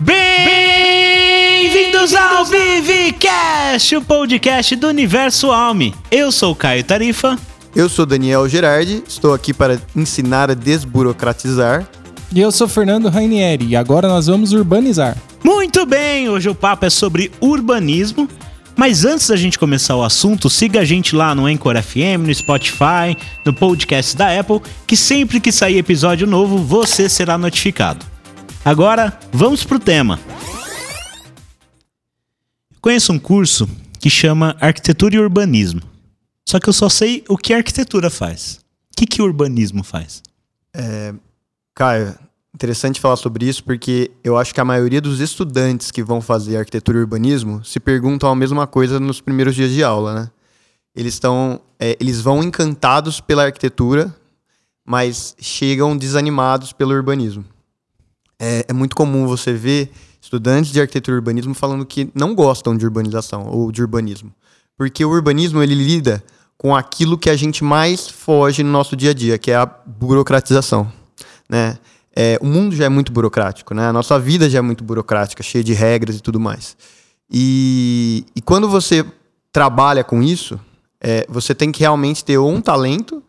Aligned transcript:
Bem-vindos 0.00 2.14
ao 2.14 2.44
Vivecast, 2.44 3.96
o 3.96 4.02
podcast 4.02 4.74
do 4.74 4.88
Universo 4.88 5.52
Alme. 5.52 5.94
Eu 6.10 6.32
sou 6.32 6.52
o 6.52 6.56
Caio 6.56 6.82
Tarifa. 6.82 7.38
Eu 7.74 7.88
sou 7.88 8.04
Daniel 8.04 8.48
Gerardi, 8.48 9.02
estou 9.06 9.32
aqui 9.32 9.54
para 9.54 9.80
ensinar 9.94 10.50
a 10.50 10.54
desburocratizar. 10.54 11.86
E 12.34 12.40
eu 12.40 12.50
sou 12.50 12.66
Fernando 12.66 13.08
Rainieri 13.08 13.66
e 13.66 13.76
agora 13.76 14.08
nós 14.08 14.26
vamos 14.26 14.52
urbanizar. 14.52 15.16
Muito 15.44 15.86
bem, 15.86 16.28
hoje 16.28 16.48
o 16.48 16.54
papo 16.54 16.86
é 16.86 16.90
sobre 16.90 17.30
urbanismo. 17.40 18.28
Mas 18.76 19.04
antes 19.04 19.28
da 19.28 19.36
gente 19.36 19.58
começar 19.58 19.96
o 19.96 20.02
assunto, 20.02 20.48
siga 20.48 20.80
a 20.80 20.84
gente 20.84 21.14
lá 21.14 21.34
no 21.34 21.46
Anchor 21.46 21.80
FM, 21.80 22.26
no 22.26 22.34
Spotify, 22.34 23.16
no 23.44 23.52
podcast 23.52 24.16
da 24.16 24.38
Apple, 24.38 24.60
que 24.86 24.96
sempre 24.96 25.40
que 25.40 25.52
sair 25.52 25.78
episódio 25.78 26.26
novo 26.26 26.58
você 26.58 27.08
será 27.08 27.36
notificado. 27.36 28.11
Agora, 28.64 29.18
vamos 29.32 29.64
pro 29.64 29.80
tema. 29.80 30.20
Conheço 32.80 33.12
um 33.12 33.18
curso 33.18 33.68
que 33.98 34.08
chama 34.08 34.56
Arquitetura 34.60 35.16
e 35.16 35.18
Urbanismo. 35.18 35.82
Só 36.48 36.60
que 36.60 36.68
eu 36.68 36.72
só 36.72 36.88
sei 36.88 37.24
o 37.28 37.36
que 37.36 37.52
a 37.52 37.56
arquitetura 37.56 38.08
faz. 38.08 38.60
O 38.92 38.96
que, 38.96 39.04
que 39.04 39.20
o 39.20 39.24
urbanismo 39.24 39.82
faz? 39.82 40.22
É, 40.72 41.12
Caio, 41.74 42.14
interessante 42.54 43.00
falar 43.00 43.16
sobre 43.16 43.48
isso 43.48 43.64
porque 43.64 44.12
eu 44.22 44.38
acho 44.38 44.54
que 44.54 44.60
a 44.60 44.64
maioria 44.64 45.00
dos 45.00 45.18
estudantes 45.18 45.90
que 45.90 46.02
vão 46.02 46.20
fazer 46.20 46.56
arquitetura 46.56 46.98
e 46.98 47.00
urbanismo 47.00 47.64
se 47.64 47.80
perguntam 47.80 48.30
a 48.30 48.36
mesma 48.36 48.66
coisa 48.68 49.00
nos 49.00 49.20
primeiros 49.20 49.56
dias 49.56 49.72
de 49.72 49.82
aula, 49.82 50.14
né? 50.14 50.30
Eles 50.94 51.14
estão, 51.14 51.60
é, 51.80 51.96
eles 51.98 52.20
vão 52.20 52.44
encantados 52.44 53.20
pela 53.20 53.44
arquitetura, 53.44 54.14
mas 54.84 55.34
chegam 55.40 55.96
desanimados 55.96 56.72
pelo 56.72 56.94
urbanismo. 56.94 57.44
É, 58.44 58.64
é 58.66 58.72
muito 58.72 58.96
comum 58.96 59.24
você 59.24 59.52
ver 59.52 59.92
estudantes 60.20 60.72
de 60.72 60.80
arquitetura 60.80 61.14
e 61.14 61.18
urbanismo 61.18 61.54
falando 61.54 61.86
que 61.86 62.10
não 62.12 62.34
gostam 62.34 62.76
de 62.76 62.84
urbanização 62.84 63.46
ou 63.46 63.70
de 63.70 63.80
urbanismo, 63.80 64.34
porque 64.76 65.04
o 65.04 65.10
urbanismo 65.10 65.62
ele 65.62 65.76
lida 65.76 66.20
com 66.58 66.74
aquilo 66.74 67.16
que 67.16 67.30
a 67.30 67.36
gente 67.36 67.62
mais 67.62 68.08
foge 68.08 68.64
no 68.64 68.70
nosso 68.70 68.96
dia 68.96 69.10
a 69.10 69.14
dia, 69.14 69.38
que 69.38 69.52
é 69.52 69.54
a 69.54 69.64
burocratização, 69.64 70.92
né? 71.48 71.78
É, 72.14 72.36
o 72.42 72.46
mundo 72.46 72.74
já 72.74 72.84
é 72.84 72.88
muito 72.88 73.12
burocrático, 73.12 73.74
né? 73.74 73.86
A 73.86 73.92
nossa 73.92 74.18
vida 74.18 74.50
já 74.50 74.58
é 74.58 74.62
muito 74.62 74.82
burocrática, 74.82 75.40
cheia 75.40 75.62
de 75.62 75.72
regras 75.72 76.16
e 76.16 76.20
tudo 76.20 76.40
mais. 76.40 76.76
E, 77.30 78.26
e 78.34 78.42
quando 78.42 78.68
você 78.68 79.06
trabalha 79.52 80.02
com 80.02 80.20
isso, 80.20 80.58
é, 81.00 81.24
você 81.28 81.54
tem 81.54 81.70
que 81.70 81.80
realmente 81.80 82.24
ter 82.24 82.38
ou 82.38 82.50
um 82.50 82.60
talento 82.60 83.22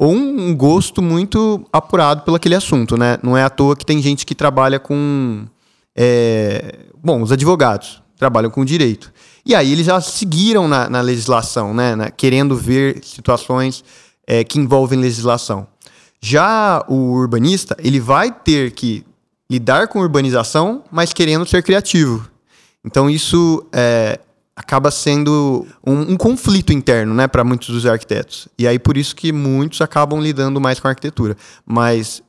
ou 0.00 0.14
um, 0.14 0.56
gosto 0.56 1.02
muito 1.02 1.62
apurado 1.70 2.22
pelo 2.22 2.34
aquele 2.34 2.54
assunto, 2.54 2.96
né? 2.96 3.18
Não 3.22 3.36
é 3.36 3.44
à 3.44 3.50
toa 3.50 3.76
que 3.76 3.84
tem 3.84 4.00
gente 4.00 4.24
que 4.24 4.34
trabalha 4.34 4.80
com... 4.80 5.44
É, 5.94 6.86
bom, 7.04 7.20
os 7.20 7.30
advogados 7.30 8.02
trabalham 8.16 8.50
com 8.50 8.64
direito. 8.64 9.12
E 9.44 9.54
aí 9.54 9.70
eles 9.70 9.84
já 9.84 10.00
seguiram 10.00 10.66
na, 10.66 10.88
na 10.88 11.02
legislação, 11.02 11.74
né? 11.74 11.94
Na, 11.94 12.10
querendo 12.10 12.56
ver 12.56 13.04
situações 13.04 13.84
é, 14.26 14.42
que 14.42 14.58
envolvem 14.58 14.98
legislação. 14.98 15.66
Já 16.18 16.82
o 16.88 17.12
urbanista, 17.12 17.76
ele 17.78 18.00
vai 18.00 18.32
ter 18.32 18.70
que 18.70 19.04
lidar 19.50 19.86
com 19.88 20.00
urbanização, 20.00 20.82
mas 20.90 21.12
querendo 21.12 21.44
ser 21.44 21.62
criativo. 21.62 22.26
Então 22.82 23.10
isso 23.10 23.66
é, 23.70 24.18
acaba 24.60 24.90
sendo 24.90 25.66
um, 25.84 26.12
um, 26.12 26.16
conflito 26.16 26.70
interno, 26.70 27.14
né, 27.14 27.26
para 27.26 27.42
muitos 27.42 27.70
dos 27.70 27.86
arquitetos. 27.86 28.46
E 28.58 28.68
aí 28.68 28.78
por 28.78 28.98
isso 28.98 29.16
que 29.16 29.32
muitos 29.32 29.80
acabam 29.80 30.20
lidando 30.20 30.60
mais 30.60 30.78
com 30.78 30.86
a 30.86 30.90
arquitetura. 30.90 31.34
Mas 31.64 32.22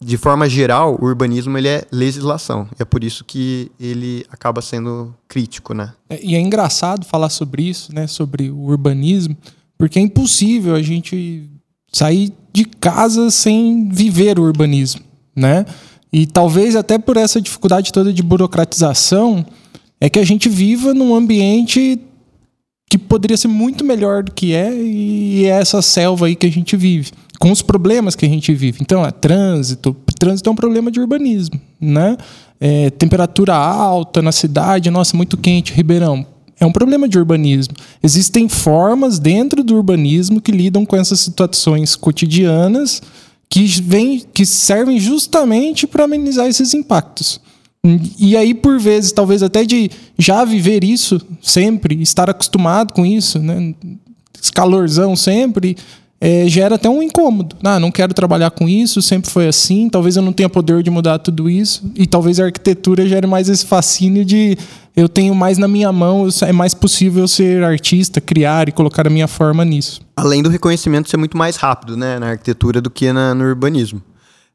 de 0.00 0.16
forma 0.16 0.48
geral, 0.48 0.96
o 1.00 1.04
urbanismo 1.04 1.58
ele 1.58 1.68
é 1.68 1.84
legislação. 1.90 2.68
É 2.78 2.84
por 2.84 3.02
isso 3.02 3.24
que 3.24 3.70
ele 3.80 4.24
acaba 4.30 4.62
sendo 4.62 5.12
crítico, 5.26 5.74
né? 5.74 5.92
É, 6.08 6.24
e 6.24 6.36
é 6.36 6.40
engraçado 6.40 7.04
falar 7.04 7.30
sobre 7.30 7.62
isso, 7.62 7.92
né, 7.92 8.06
sobre 8.06 8.50
o 8.50 8.58
urbanismo, 8.58 9.36
porque 9.76 9.98
é 9.98 10.02
impossível 10.02 10.76
a 10.76 10.82
gente 10.82 11.50
sair 11.92 12.32
de 12.52 12.64
casa 12.64 13.30
sem 13.30 13.88
viver 13.88 14.38
o 14.38 14.42
urbanismo, 14.42 15.02
né? 15.34 15.66
E 16.12 16.26
talvez 16.26 16.76
até 16.76 16.96
por 16.96 17.16
essa 17.16 17.40
dificuldade 17.40 17.92
toda 17.92 18.12
de 18.12 18.22
burocratização 18.22 19.44
é 20.04 20.10
que 20.10 20.18
a 20.18 20.24
gente 20.24 20.48
viva 20.48 20.92
num 20.92 21.14
ambiente 21.14 21.96
que 22.90 22.98
poderia 22.98 23.36
ser 23.36 23.46
muito 23.46 23.84
melhor 23.84 24.24
do 24.24 24.32
que 24.32 24.52
é 24.52 24.74
e 24.74 25.44
é 25.44 25.60
essa 25.60 25.80
selva 25.80 26.26
aí 26.26 26.34
que 26.34 26.44
a 26.44 26.50
gente 26.50 26.76
vive, 26.76 27.12
com 27.38 27.52
os 27.52 27.62
problemas 27.62 28.16
que 28.16 28.26
a 28.26 28.28
gente 28.28 28.52
vive. 28.52 28.78
Então, 28.80 29.06
é 29.06 29.12
trânsito, 29.12 29.96
trânsito 30.18 30.50
é 30.50 30.52
um 30.52 30.56
problema 30.56 30.90
de 30.90 30.98
urbanismo, 30.98 31.60
né? 31.80 32.16
É, 32.60 32.90
temperatura 32.90 33.54
alta 33.54 34.20
na 34.20 34.32
cidade, 34.32 34.90
nossa, 34.90 35.16
muito 35.16 35.36
quente, 35.36 35.72
Ribeirão 35.72 36.26
é 36.58 36.66
um 36.66 36.72
problema 36.72 37.08
de 37.08 37.16
urbanismo. 37.16 37.74
Existem 38.02 38.48
formas 38.48 39.20
dentro 39.20 39.62
do 39.62 39.76
urbanismo 39.76 40.40
que 40.40 40.52
lidam 40.52 40.84
com 40.84 40.96
essas 40.96 41.20
situações 41.20 41.94
cotidianas 41.96 43.00
que, 43.48 43.64
vem, 43.80 44.24
que 44.32 44.44
servem 44.44 44.98
justamente 44.98 45.86
para 45.86 46.04
amenizar 46.04 46.46
esses 46.46 46.74
impactos. 46.74 47.40
E 47.84 48.36
aí, 48.36 48.54
por 48.54 48.78
vezes, 48.78 49.10
talvez 49.10 49.42
até 49.42 49.64
de 49.64 49.90
já 50.16 50.44
viver 50.44 50.84
isso 50.84 51.20
sempre, 51.42 52.00
estar 52.00 52.30
acostumado 52.30 52.92
com 52.92 53.04
isso, 53.04 53.40
né? 53.40 53.74
Esse 54.40 54.52
calorzão 54.52 55.16
sempre, 55.16 55.76
é, 56.20 56.46
gera 56.46 56.76
até 56.76 56.88
um 56.88 57.02
incômodo. 57.02 57.56
Ah, 57.64 57.80
não 57.80 57.90
quero 57.90 58.14
trabalhar 58.14 58.52
com 58.52 58.68
isso, 58.68 59.02
sempre 59.02 59.28
foi 59.28 59.48
assim, 59.48 59.90
talvez 59.90 60.16
eu 60.16 60.22
não 60.22 60.32
tenha 60.32 60.48
poder 60.48 60.80
de 60.80 60.90
mudar 60.90 61.18
tudo 61.18 61.50
isso. 61.50 61.90
E 61.96 62.06
talvez 62.06 62.38
a 62.38 62.44
arquitetura 62.44 63.04
gere 63.08 63.26
mais 63.26 63.48
esse 63.48 63.66
fascínio 63.66 64.24
de 64.24 64.56
eu 64.94 65.08
tenho 65.08 65.34
mais 65.34 65.58
na 65.58 65.66
minha 65.66 65.90
mão, 65.90 66.28
é 66.42 66.52
mais 66.52 66.74
possível 66.74 67.26
ser 67.26 67.64
artista, 67.64 68.20
criar 68.20 68.68
e 68.68 68.72
colocar 68.72 69.08
a 69.08 69.10
minha 69.10 69.26
forma 69.26 69.64
nisso. 69.64 70.00
Além 70.16 70.40
do 70.40 70.48
reconhecimento 70.48 71.10
ser 71.10 71.16
muito 71.16 71.36
mais 71.36 71.56
rápido 71.56 71.96
né, 71.96 72.20
na 72.20 72.30
arquitetura 72.30 72.80
do 72.80 72.88
que 72.88 73.12
na, 73.12 73.34
no 73.34 73.42
urbanismo. 73.42 74.00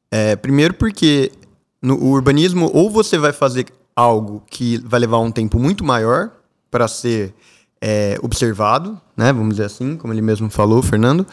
É, 0.10 0.38
primeiro 0.38 0.74
porque 0.74 1.34
no 1.82 1.96
urbanismo 2.04 2.70
ou 2.74 2.90
você 2.90 3.18
vai 3.18 3.34
fazer 3.34 3.68
algo 3.96 4.44
que 4.50 4.78
vai 4.86 5.00
levar 5.00 5.20
um 5.20 5.32
tempo 5.32 5.60
muito 5.60 5.84
maior 5.84 6.32
para 6.70 6.88
ser 6.88 7.34
é, 7.82 8.18
observado, 8.22 9.00
né? 9.16 9.32
Vamos 9.34 9.56
dizer 9.56 9.66
assim, 9.66 9.96
como 9.98 10.14
ele 10.14 10.22
mesmo 10.22 10.50
falou, 10.50 10.82
Fernando. 10.82 11.26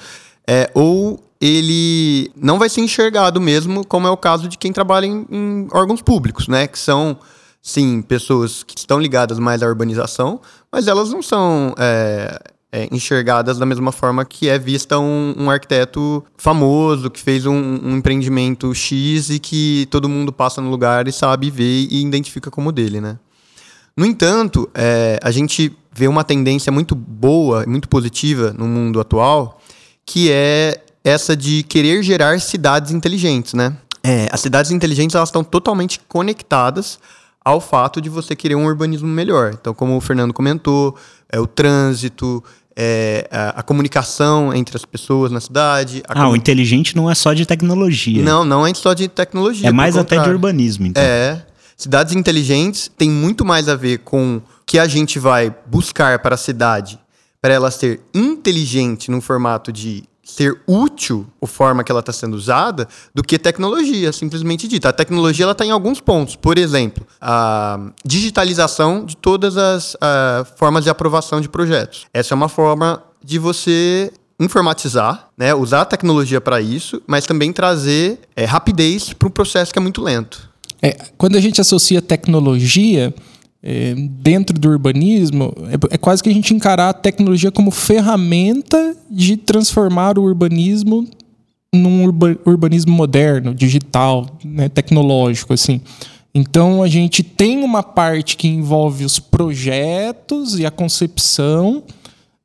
É, 0.46 0.70
ou 0.74 1.22
ele 1.40 2.30
não 2.36 2.58
vai 2.58 2.68
ser 2.68 2.80
enxergado 2.80 3.40
mesmo, 3.40 3.86
como 3.86 4.06
é 4.06 4.10
o 4.10 4.16
caso 4.16 4.48
de 4.48 4.56
quem 4.56 4.72
trabalha 4.72 5.06
em, 5.06 5.26
em 5.30 5.68
órgãos 5.72 6.00
públicos, 6.00 6.48
né? 6.48 6.66
Que 6.66 6.78
são, 6.78 7.18
sim, 7.60 8.00
pessoas 8.02 8.62
que 8.62 8.78
estão 8.78 8.98
ligadas 8.98 9.38
mais 9.38 9.62
à 9.62 9.66
urbanização, 9.66 10.40
mas 10.72 10.88
elas 10.88 11.10
não 11.10 11.22
são 11.22 11.74
é, 11.78 12.40
é, 12.74 12.88
enxergadas 12.90 13.56
da 13.56 13.64
mesma 13.64 13.92
forma 13.92 14.24
que 14.24 14.48
é 14.48 14.58
vista 14.58 14.98
um, 14.98 15.32
um 15.38 15.48
arquiteto 15.48 16.24
famoso 16.36 17.08
que 17.08 17.20
fez 17.20 17.46
um, 17.46 17.54
um, 17.54 17.96
empreendimento 17.96 18.74
X 18.74 19.30
e 19.30 19.38
que 19.38 19.86
todo 19.92 20.08
mundo 20.08 20.32
passa 20.32 20.60
no 20.60 20.68
lugar 20.68 21.06
e 21.06 21.12
sabe 21.12 21.52
ver 21.52 21.86
e 21.88 22.04
identifica 22.04 22.50
como 22.50 22.72
dele, 22.72 23.00
né? 23.00 23.16
No 23.96 24.04
entanto, 24.04 24.68
é, 24.74 25.20
a 25.22 25.30
gente 25.30 25.72
vê 25.92 26.08
uma 26.08 26.24
tendência 26.24 26.72
muito 26.72 26.96
boa, 26.96 27.64
muito 27.64 27.88
positiva 27.88 28.52
no 28.52 28.66
mundo 28.66 28.98
atual, 28.98 29.60
que 30.04 30.32
é 30.32 30.82
essa 31.04 31.36
de 31.36 31.62
querer 31.62 32.02
gerar 32.02 32.40
cidades 32.40 32.90
inteligentes, 32.90 33.54
né? 33.54 33.76
É, 34.02 34.26
as 34.32 34.40
cidades 34.40 34.72
inteligentes 34.72 35.14
elas 35.14 35.28
estão 35.28 35.44
totalmente 35.44 36.00
conectadas 36.08 36.98
ao 37.44 37.60
fato 37.60 38.00
de 38.00 38.08
você 38.08 38.34
querer 38.34 38.54
um 38.54 38.64
urbanismo 38.64 39.06
melhor. 39.06 39.54
Então, 39.60 39.74
como 39.74 39.96
o 39.96 40.00
Fernando 40.00 40.32
comentou, 40.32 40.96
é 41.30 41.38
o 41.38 41.46
trânsito, 41.46 42.42
é, 42.76 43.28
a, 43.30 43.60
a, 43.60 43.62
comunicação 43.62 44.52
entre 44.52 44.76
as 44.76 44.84
pessoas 44.84 45.30
na 45.30 45.40
cidade. 45.40 46.02
ah, 46.08 46.28
o 46.28 46.36
inteligente 46.36 46.96
não 46.96 47.10
é 47.10 47.14
só 47.14 47.32
de 47.32 47.46
tecnologia. 47.46 48.22
Não, 48.22 48.44
não 48.44 48.66
é 48.66 48.74
só 48.74 48.94
de 48.94 49.08
tecnologia. 49.08 49.68
É 49.68 49.72
mais 49.72 49.96
até 49.96 50.18
de 50.18 50.28
urbanismo, 50.28 50.86
então. 50.86 51.02
É. 51.02 51.44
Cidades 51.76 52.14
inteligentes 52.14 52.90
tem 52.96 53.10
muito 53.10 53.44
mais 53.44 53.68
a 53.68 53.74
ver 53.74 53.98
com 53.98 54.36
o 54.36 54.42
que 54.66 54.78
a 54.78 54.86
gente 54.86 55.18
vai 55.18 55.54
buscar 55.66 56.18
para 56.20 56.34
a 56.34 56.38
cidade, 56.38 56.98
para 57.40 57.52
ela 57.52 57.70
ser 57.70 58.00
inteligente 58.14 59.10
no 59.10 59.20
formato 59.20 59.72
de 59.72 60.04
ser 60.24 60.60
útil 60.66 61.26
a 61.40 61.46
forma 61.46 61.84
que 61.84 61.92
ela 61.92 62.00
está 62.00 62.12
sendo 62.12 62.34
usada 62.34 62.88
do 63.14 63.22
que 63.22 63.38
tecnologia, 63.38 64.12
simplesmente 64.12 64.66
dita. 64.66 64.88
A 64.88 64.92
tecnologia 64.92 65.50
está 65.50 65.64
em 65.64 65.70
alguns 65.70 66.00
pontos. 66.00 66.34
Por 66.34 66.58
exemplo, 66.58 67.06
a 67.20 67.78
digitalização 68.04 69.04
de 69.04 69.16
todas 69.16 69.56
as 69.56 69.96
formas 70.56 70.84
de 70.84 70.90
aprovação 70.90 71.40
de 71.40 71.48
projetos. 71.48 72.06
Essa 72.12 72.34
é 72.34 72.36
uma 72.36 72.48
forma 72.48 73.02
de 73.22 73.38
você 73.38 74.10
informatizar, 74.38 75.28
né, 75.38 75.54
usar 75.54 75.82
a 75.82 75.84
tecnologia 75.84 76.40
para 76.40 76.60
isso, 76.60 77.00
mas 77.06 77.24
também 77.24 77.52
trazer 77.52 78.18
é, 78.34 78.44
rapidez 78.44 79.12
para 79.12 79.28
um 79.28 79.30
processo 79.30 79.72
que 79.72 79.78
é 79.78 79.82
muito 79.82 80.02
lento. 80.02 80.50
É, 80.82 80.96
quando 81.16 81.36
a 81.36 81.40
gente 81.40 81.60
associa 81.60 82.02
tecnologia 82.02 83.14
é, 83.66 83.94
dentro 83.96 84.58
do 84.58 84.68
urbanismo, 84.68 85.54
é, 85.70 85.94
é, 85.94 85.96
quase 85.96 86.22
que 86.22 86.28
a 86.28 86.32
gente 86.32 86.52
encarar 86.52 86.90
a 86.90 86.92
tecnologia 86.92 87.50
como 87.50 87.70
ferramenta 87.70 88.94
de 89.10 89.38
transformar 89.38 90.18
o 90.18 90.22
urbanismo 90.22 91.08
num 91.74 92.04
urba, 92.04 92.38
urbanismo 92.44 92.92
moderno, 92.92 93.54
digital, 93.54 94.26
né, 94.44 94.68
tecnológico, 94.68 95.54
assim. 95.54 95.80
Então 96.34 96.82
a 96.82 96.88
gente 96.88 97.22
tem 97.22 97.64
uma 97.64 97.82
parte 97.82 98.36
que 98.36 98.46
envolve 98.46 99.02
os 99.02 99.18
projetos 99.18 100.58
e 100.58 100.66
a 100.66 100.70
concepção 100.70 101.84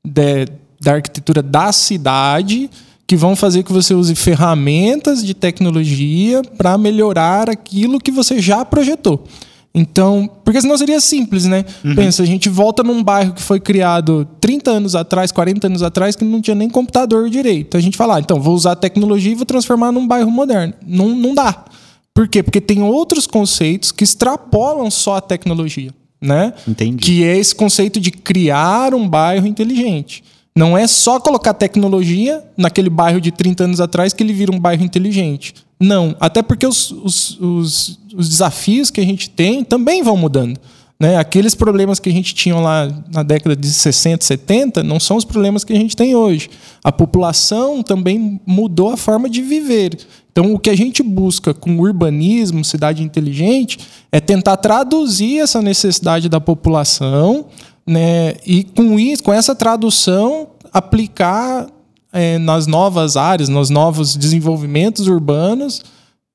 de, 0.06 0.46
da 0.80 0.94
arquitetura 0.94 1.44
da 1.44 1.74
cidade, 1.74 2.70
que 3.06 3.18
vão 3.18 3.36
fazer 3.36 3.64
que 3.64 3.74
você 3.74 3.94
use 3.94 4.16
ferramentas 4.16 5.26
de 5.26 5.34
tecnologia 5.34 6.42
para 6.58 6.78
melhorar 6.78 7.50
aquilo 7.50 8.00
que 8.00 8.12
você 8.12 8.40
já 8.40 8.64
projetou. 8.64 9.26
Então, 9.74 10.30
porque 10.44 10.60
senão 10.60 10.78
seria 10.78 11.00
simples, 11.00 11.46
né? 11.46 11.64
Uhum. 11.84 11.96
Pensa, 11.96 12.24
a 12.24 12.26
gente 12.26 12.50
volta 12.50 12.84
num 12.84 13.04
bairro 13.04 13.34
que 13.34 13.42
foi 13.42 13.60
criado 13.60 14.28
30 14.42 14.72
anos 14.72 14.96
atrás, 14.96 15.32
40 15.32 15.68
anos 15.68 15.84
atrás, 15.84 16.16
que 16.16 16.26
não 16.26 16.42
tinha 16.42 16.56
nem 16.56 16.70
computador 16.70 17.30
direito. 17.30 17.78
A 17.78 17.80
gente 17.80 17.96
fala, 17.96 18.18
ah, 18.18 18.20
então, 18.20 18.42
vou 18.42 18.56
usar 18.56 18.72
a 18.72 18.76
tecnologia 18.76 19.32
e 19.32 19.36
vou 19.36 19.46
transformar 19.46 19.92
num 19.92 20.08
bairro 20.08 20.32
moderno. 20.32 20.74
Não, 20.86 21.10
não 21.10 21.36
dá. 21.36 21.66
Por 22.14 22.28
quê? 22.28 22.42
Porque 22.42 22.60
tem 22.60 22.82
outros 22.82 23.28
conceitos 23.28 23.92
que 23.92 24.04
extrapolam 24.04 24.90
só 24.90 25.18
a 25.18 25.22
tecnologia, 25.22 25.94
né? 26.20 26.54
Entendi. 26.68 26.98
Que 26.98 27.24
é 27.24 27.38
esse 27.38 27.54
conceito 27.54 28.00
de 28.00 28.12
criar 28.12 28.96
um 28.96 29.08
bairro 29.08 29.46
inteligente. 29.46 30.24
Não 30.56 30.78
é 30.78 30.88
só 30.88 31.20
colocar 31.20 31.54
tecnologia 31.54 32.44
naquele 32.58 32.90
bairro 32.90 33.22
de 33.22 33.32
30 33.32 33.64
anos 33.64 33.80
atrás 33.80 34.14
que 34.14 34.24
ele 34.24 34.34
vira 34.34 34.52
um 34.52 34.60
bairro 34.60 34.84
inteligente. 34.84 35.54
Não, 35.80 36.16
até 36.20 36.42
porque 36.42 36.68
os, 36.68 36.92
os, 36.92 37.40
os, 37.40 38.00
os 38.14 38.30
desafios 38.30 38.92
que 38.92 39.00
a 39.00 39.06
gente 39.06 39.30
tem 39.30 39.64
também 39.64 40.04
vão 40.04 40.18
mudando. 40.18 40.60
Né? 41.00 41.16
Aqueles 41.16 41.56
problemas 41.56 41.98
que 41.98 42.10
a 42.10 42.12
gente 42.12 42.36
tinha 42.36 42.56
lá 42.58 42.92
na 43.10 43.24
década 43.24 43.56
de 43.56 43.68
60, 43.68 44.26
70, 44.26 44.84
não 44.84 45.00
são 45.00 45.16
os 45.16 45.24
problemas 45.24 45.64
que 45.64 45.72
a 45.72 45.76
gente 45.78 45.96
tem 45.96 46.14
hoje. 46.14 46.50
A 46.84 46.92
população 46.92 47.82
também 47.82 48.42
mudou 48.46 48.90
a 48.90 48.98
forma 48.98 49.30
de 49.30 49.42
viver. 49.42 49.98
Então, 50.30 50.54
o 50.54 50.60
que 50.60 50.70
a 50.70 50.76
gente 50.76 51.02
busca 51.02 51.54
com 51.54 51.80
urbanismo, 51.80 52.66
cidade 52.66 53.02
inteligente, 53.02 53.80
é 54.12 54.20
tentar 54.20 54.58
traduzir 54.58 55.40
essa 55.40 55.62
necessidade 55.62 56.28
da 56.28 56.42
população 56.42 57.46
né? 57.88 58.36
e, 58.46 58.66
com 58.66 59.00
isso, 59.00 59.24
com 59.24 59.32
essa 59.32 59.56
tradução, 59.56 60.50
aplicar 60.74 61.68
é, 62.12 62.38
nas 62.38 62.68
novas 62.68 63.16
áreas, 63.16 63.50
nos 63.50 63.70
novos 63.70 64.16
desenvolvimentos 64.16 65.08
urbanos, 65.08 65.84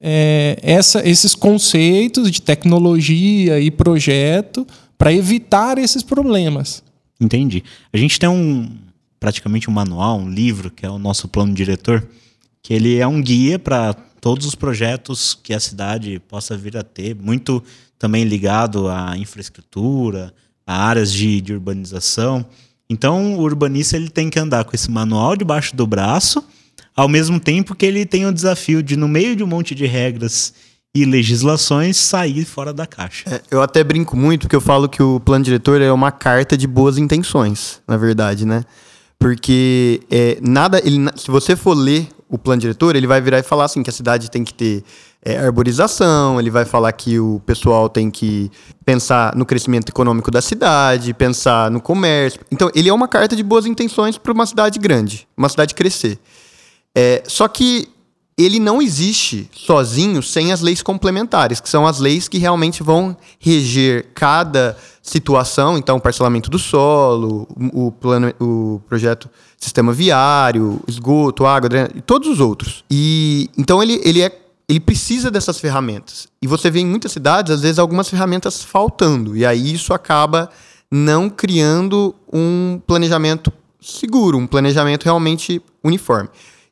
é, 0.01 0.59
essa, 0.63 1.07
esses 1.09 1.35
conceitos 1.35 2.31
de 2.31 2.41
tecnologia 2.41 3.59
e 3.61 3.71
projeto 3.71 4.67
para 4.97 5.13
evitar 5.13 5.79
esses 5.79 6.03
problemas. 6.03 6.83
Entendi. 7.21 7.65
A 7.93 7.97
gente 7.97 8.19
tem 8.19 8.29
um 8.29 8.71
praticamente 9.25 9.71
um 9.71 9.73
manual, 9.73 10.19
um 10.19 10.29
livro 10.29 10.71
que 10.71 10.85
é 10.85 10.91
o 10.91 10.99
nosso 10.99 11.27
plano 11.29 11.55
diretor, 11.55 12.07
que 12.63 12.75
ele 12.75 12.99
é 12.99 13.07
um 13.07 13.23
guia 13.23 13.59
para 13.59 13.95
todos 14.21 14.47
os 14.47 14.55
projetos 14.55 15.33
que 15.33 15.55
a 15.55 15.61
cidade 15.61 16.19
possa 16.29 16.55
vir 16.55 16.77
a 16.77 16.83
ter, 16.83 17.15
muito 17.15 17.65
também 17.99 18.25
ligado 18.25 18.87
à 18.87 19.17
infraestrutura, 19.17 20.31
a 20.67 20.87
áreas 20.87 21.11
de, 21.11 21.41
de 21.41 21.55
urbanização. 21.55 22.45
Então, 22.89 23.37
o 23.37 23.41
urbanista 23.41 23.97
ele 23.97 24.09
tem 24.09 24.29
que 24.29 24.39
andar 24.39 24.65
com 24.65 24.75
esse 24.75 24.91
manual 24.91 25.37
debaixo 25.37 25.75
do 25.75 25.87
braço, 25.87 26.45
ao 26.95 27.09
mesmo 27.09 27.41
tempo 27.41 27.75
que 27.75 27.87
ele 27.87 28.05
tem 28.05 28.27
o 28.27 28.33
desafio 28.33 28.83
de, 28.83 28.97
no 28.97 29.09
meio 29.09 29.35
de 29.35 29.43
um 29.43 29.47
monte 29.47 29.75
de 29.75 29.87
regras 29.87 30.55
e 30.95 31.05
legislações, 31.05 31.97
sair 31.97 32.45
fora 32.45 32.73
da 32.73 32.87
caixa. 32.87 33.25
É, 33.29 33.43
eu 33.51 33.61
até 33.61 33.83
brinco 33.83 34.17
muito 34.17 34.43
porque 34.43 34.55
eu 34.55 34.61
falo 34.61 34.89
que 34.89 35.03
o 35.03 35.19
plano 35.19 35.45
diretor 35.45 35.81
é 35.81 35.91
uma 35.91 36.13
carta 36.13 36.57
de 36.57 36.69
boas 36.69 36.99
intenções, 36.99 37.83
na 37.89 37.97
verdade, 37.97 38.47
né? 38.47 38.65
Porque 39.19 40.01
é, 40.11 40.39
nada, 40.41 40.81
ele, 40.85 41.11
se 41.17 41.31
você 41.31 41.57
for 41.57 41.75
ler 41.75 42.07
o 42.29 42.39
plano 42.39 42.61
diretor, 42.61 42.95
ele 42.95 43.07
vai 43.07 43.21
virar 43.21 43.39
e 43.39 43.43
falar 43.43 43.65
assim 43.65 43.83
que 43.83 43.91
a 43.91 43.93
cidade 43.93 44.31
tem 44.31 44.45
que 44.45 44.55
ter 44.55 44.85
é, 45.25 45.39
arborização, 45.39 46.39
ele 46.39 46.51
vai 46.51 46.65
falar 46.67 46.93
que 46.93 47.19
o 47.19 47.41
pessoal 47.47 47.89
tem 47.89 48.11
que 48.11 48.51
pensar 48.85 49.35
no 49.35 49.47
crescimento 49.47 49.89
econômico 49.89 50.31
da 50.31 50.43
cidade, 50.43 51.15
pensar 51.15 51.71
no 51.71 51.81
comércio. 51.81 52.41
Então, 52.53 52.71
ele 52.75 52.91
é 52.91 52.93
uma 52.93 53.09
carta 53.09 53.35
de 53.35 53.43
boas 53.43 53.65
intenções 53.65 54.19
para 54.19 54.33
uma 54.33 54.45
cidade 54.45 54.79
grande, 54.79 55.27
uma 55.37 55.49
cidade 55.49 55.75
crescer. 55.75 56.19
É, 56.95 57.23
só 57.27 57.49
que 57.49 57.89
ele 58.37 58.59
não 58.59 58.83
existe 58.83 59.49
sozinho 59.53 60.23
sem 60.23 60.53
as 60.53 60.61
leis 60.61 60.83
complementares, 60.83 61.61
que 61.61 61.69
são 61.69 61.87
as 61.87 62.01
leis 62.01 62.29
que 62.29 62.37
realmente 62.37 62.83
vão 62.83 63.17
reger 63.39 64.09
cada 64.15 64.77
situação, 65.01 65.79
então 65.79 66.01
parcelamento 66.01 66.51
do 66.51 66.59
solo, 66.59 67.47
o 67.73 67.93
plano, 67.93 68.33
o 68.41 68.81
projeto 68.89 69.31
sistema 69.57 69.93
viário, 69.93 70.81
esgoto, 70.89 71.47
água, 71.47 71.71
todos 72.05 72.29
os 72.29 72.41
outros. 72.41 72.85
E 72.91 73.49
então 73.57 73.83
ele, 73.83 74.01
ele 74.05 74.21
é 74.21 74.44
ele 74.69 74.81
precisa 74.81 75.31
dessas 75.31 75.59
ferramentas. 75.59 76.27
E 76.41 76.47
você 76.47 76.71
vê 76.71 76.81
em 76.81 76.87
muitas 76.87 77.13
cidades, 77.13 77.53
às 77.53 77.61
vezes, 77.63 77.79
algumas 77.79 78.09
ferramentas 78.09 78.63
faltando. 78.63 79.37
E 79.37 79.45
aí 79.45 79.75
isso 79.75 79.93
acaba 79.93 80.51
não 80.91 81.29
criando 81.29 82.15
um 82.33 82.81
planejamento 82.87 83.53
seguro, 83.81 84.39
um 84.39 84.47
planejamento 84.47 85.05
realmente 85.05 85.61
uniforme. 85.83 86.29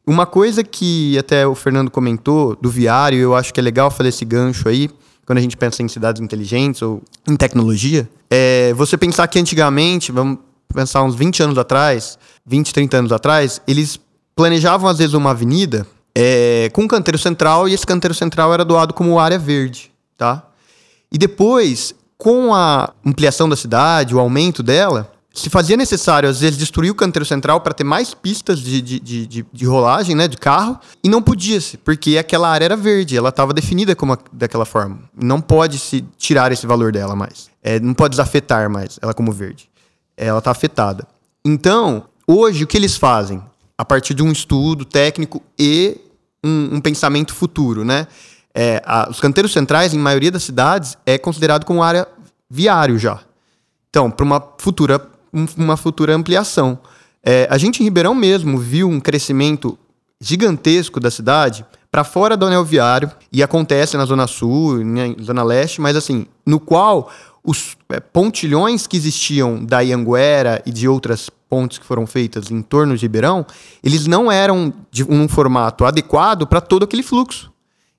Uma 0.07 0.27
coisa 0.27 0.65
que 0.65 1.17
até 1.19 1.47
o 1.47 1.55
Fernando 1.55 1.91
comentou 1.91 2.57
do 2.57 2.71
viário, 2.71 3.19
eu 3.19 3.37
acho 3.37 3.53
que 3.53 3.61
é 3.61 3.63
legal 3.63 3.91
fazer 3.91 4.09
esse 4.09 4.25
gancho 4.25 4.69
aí, 4.69 4.91
quando 5.25 5.39
a 5.39 5.41
gente 5.41 5.57
pensa 5.57 5.83
em 5.83 5.89
cidades 5.89 6.21
inteligentes 6.21 6.83
ou 6.83 7.03
em 7.29 7.37
tecnologia, 7.37 8.09
é 8.29 8.73
você 8.75 8.97
pensar 8.97 9.29
que 9.29 9.39
antigamente, 9.39 10.11
vamos 10.11 10.39
pensar 10.75 11.03
uns 11.03 11.15
20 11.15 11.43
anos 11.43 11.59
atrás, 11.59 12.19
20, 12.45 12.73
30 12.73 12.97
anos 12.97 13.13
atrás, 13.13 13.61
eles 13.67 14.01
planejavam 14.35 14.89
às 14.89 14.99
vezes 14.99 15.15
uma 15.15 15.31
avenida 15.31 15.87
é, 16.15 16.71
com 16.73 16.83
um 16.83 16.89
canteiro 16.89 17.19
central 17.19 17.69
e 17.69 17.75
esse 17.75 17.87
canteiro 17.87 18.15
central 18.15 18.53
era 18.53 18.65
doado 18.65 18.95
como 18.95 19.19
área 19.19 19.39
verde, 19.39 19.91
tá? 20.17 20.43
E 21.11 21.19
depois, 21.19 21.95
com 22.17 22.55
a 22.55 22.93
ampliação 23.05 23.49
da 23.49 23.57
cidade, 23.57 24.15
o 24.15 24.21
aumento 24.21 24.63
dela, 24.63 25.13
se 25.35 25.49
fazia 25.49 25.77
necessário, 25.77 26.29
às 26.29 26.41
vezes, 26.41 26.59
destruir 26.59 26.91
o 26.91 26.95
canteiro 26.95 27.25
central 27.25 27.61
para 27.61 27.73
ter 27.73 27.85
mais 27.85 28.13
pistas 28.13 28.61
de, 28.61 28.83
de, 28.83 29.01
de, 29.01 29.47
de, 29.51 29.65
rolagem, 29.65 30.15
né, 30.15 30.29
de 30.29 30.37
carro, 30.37 30.79
e 31.03 31.09
não 31.09 31.23
podia-se, 31.23 31.79
porque 31.79 32.19
aquela 32.19 32.49
área 32.49 32.67
era 32.67 32.77
verde, 32.77 33.17
ela 33.17 33.31
estava 33.31 33.55
definida 33.55 33.97
como 33.97 34.13
a, 34.13 34.19
daquela 34.33 34.65
forma. 34.65 34.99
Não 35.15 35.41
pode 35.41 35.79
se 35.79 36.05
tirar 36.19 36.53
esse 36.53 36.67
valor 36.67 36.93
dela 36.93 37.17
mais. 37.17 37.51
É, 37.63 37.81
não 37.81 37.95
pode 37.95 38.13
desafetar 38.13 38.69
mais 38.69 38.99
ela 39.01 39.15
como 39.15 39.33
verde. 39.33 39.71
Ela 40.17 40.39
está 40.39 40.51
afetada. 40.51 41.07
Então, 41.45 42.05
hoje, 42.27 42.65
o 42.65 42.67
que 42.67 42.77
eles 42.77 42.97
fazem? 42.97 43.43
A 43.83 43.85
partir 43.85 44.15
de 44.15 44.23
um 44.23 44.31
estudo 44.31 44.85
técnico 44.85 45.43
e 45.59 46.01
um, 46.45 46.77
um 46.77 46.81
pensamento 46.81 47.35
futuro, 47.35 47.85
né? 47.85 48.07
É, 48.55 48.81
a, 48.87 49.11
os 49.11 49.19
canteiros 49.19 49.53
centrais, 49.53 49.93
em 49.93 49.99
maioria 49.99 50.31
das 50.31 50.45
cidades, 50.45 50.97
é 51.05 51.19
considerado 51.19 51.65
como 51.65 51.83
área 51.83 52.07
viário 52.49 52.97
já. 52.97 53.19
Então, 53.91 54.09
para 54.09 54.25
uma 54.25 54.41
futura, 54.57 55.05
uma 55.57 55.77
futura 55.77 56.15
ampliação. 56.15 56.79
É, 57.25 57.49
a 57.51 57.59
gente 57.59 57.81
em 57.81 57.85
Ribeirão 57.85 58.15
mesmo 58.15 58.57
viu 58.57 58.89
um 58.89 59.01
crescimento 59.01 59.77
gigantesco 60.21 61.01
da 61.01 61.11
cidade 61.11 61.67
para 61.91 62.05
fora 62.05 62.37
do 62.37 62.47
anel 62.47 62.65
viário 62.65 63.11
e 63.33 63.43
acontece 63.43 63.97
na 63.97 64.05
Zona 64.05 64.29
Sul, 64.29 64.85
na 64.85 65.13
Zona 65.21 65.43
Leste, 65.43 65.81
mas 65.81 65.97
assim, 65.97 66.25
no 66.47 66.61
qual 66.61 67.11
os 67.45 67.77
é, 67.89 67.99
pontilhões 68.01 68.87
que 68.87 68.97
existiam 68.97 69.65
da 69.65 69.81
Ianguera 69.81 70.63
e 70.65 70.71
de 70.71 70.87
outras 70.87 71.29
pontes 71.49 71.79
que 71.79 71.85
foram 71.85 72.07
feitas 72.07 72.51
em 72.51 72.63
torno 72.63 72.97
de 72.97 73.03
Ribeirão, 73.03 73.45
eles 73.83 74.07
não 74.07 74.31
eram 74.31 74.73
de 74.91 75.05
um 75.05 75.29
formato 75.29 75.85
adequado 75.85 76.47
para 76.47 76.61
todo 76.61 76.85
aquele 76.85 77.03
fluxo. 77.03 77.53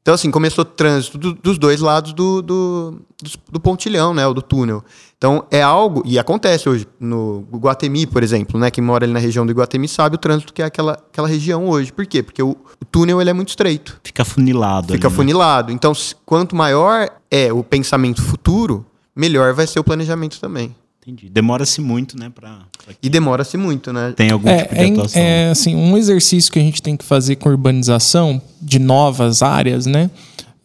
Então, 0.04 0.14
assim, 0.14 0.30
começou 0.30 0.66
trânsito 0.66 1.18
do, 1.18 1.34
dos 1.34 1.58
dois 1.58 1.80
lados 1.80 2.12
do, 2.12 2.42
do, 2.42 3.02
do, 3.50 3.60
pontilhão, 3.60 4.14
né, 4.14 4.28
ou 4.28 4.34
do 4.34 4.42
túnel. 4.42 4.84
Então, 5.18 5.46
é 5.50 5.62
algo, 5.62 6.04
e 6.06 6.20
acontece 6.20 6.68
hoje, 6.68 6.86
no 7.00 7.48
Guatemi, 7.54 8.06
por 8.06 8.22
exemplo, 8.22 8.60
né, 8.60 8.70
quem 8.70 8.84
mora 8.84 9.06
ali 9.06 9.14
na 9.14 9.20
região 9.20 9.46
do 9.46 9.54
Guatemi 9.54 9.88
sabe 9.88 10.16
o 10.16 10.18
trânsito 10.18 10.54
que 10.54 10.62
é 10.62 10.66
aquela, 10.66 10.94
aquela 10.94 11.28
região 11.28 11.70
hoje. 11.70 11.94
Por 11.94 12.06
quê? 12.06 12.22
Porque 12.22 12.44
o, 12.44 12.50
o 12.50 12.86
túnel 12.92 13.22
ele 13.22 13.30
é 13.30 13.34
muito 13.34 13.50
estreito. 13.50 13.98
Fica 14.04 14.26
funilado. 14.26 14.92
Fica 14.92 15.08
ali, 15.08 15.16
funilado. 15.16 15.70
Né? 15.70 15.76
Então, 15.76 15.94
quanto 16.26 16.54
maior 16.54 17.10
é 17.32 17.54
o 17.54 17.64
pensamento 17.64 18.22
futuro, 18.22 18.86
melhor 19.16 19.54
vai 19.54 19.68
ser 19.68 19.80
o 19.80 19.84
planejamento 19.84 20.40
também. 20.40 20.76
Entendi. 21.02 21.30
Demora-se 21.30 21.82
muito, 21.82 22.18
né? 22.18 22.32
Pra, 22.34 22.62
pra 22.86 22.96
e 23.04 23.10
demora-se 23.10 23.58
muito, 23.58 23.92
né? 23.92 24.14
Tem 24.16 24.32
algum 24.32 24.48
é, 24.48 24.64
tipo 24.64 24.74
de 24.74 24.82
é, 24.82 24.86
atuação. 24.86 25.22
É, 25.22 25.50
assim, 25.50 25.76
um 25.76 25.98
exercício 25.98 26.52
que 26.52 26.60
a 26.60 26.62
gente 26.62 26.82
tem 26.82 26.96
que 26.96 27.04
fazer 27.04 27.36
com 27.36 27.50
urbanização 27.50 28.42
de 28.62 28.80
novas 28.80 29.42
áreas, 29.42 29.86
né? 29.86 30.10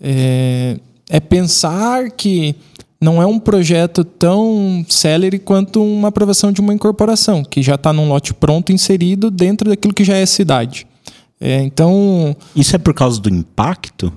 É, 0.01 0.79
é 1.11 1.19
pensar 1.19 2.13
que 2.13 2.55
não 3.01 3.21
é 3.21 3.27
um 3.27 3.39
projeto 3.39 4.05
tão 4.05 4.85
célere 4.89 5.41
quanto 5.41 5.83
uma 5.83 6.09
aprovação 6.09 6.53
de 6.53 6.61
uma 6.61 6.73
incorporação, 6.73 7.43
que 7.45 7.61
já 7.61 7.75
está 7.75 7.93
num 7.93 8.09
lote 8.09 8.33
pronto 8.33 8.73
inserido 8.73 9.33
dentro 9.33 9.69
daquilo 9.69 9.95
que 9.95 10.05
já 10.05 10.17
é 10.17 10.25
cidade. 10.25 10.87
É, 11.41 11.63
então. 11.63 12.37
Isso 12.55 12.77
é 12.77 12.79
por 12.79 12.95
causa 12.95 13.21
do 13.21 13.29
impacto? 13.29 14.13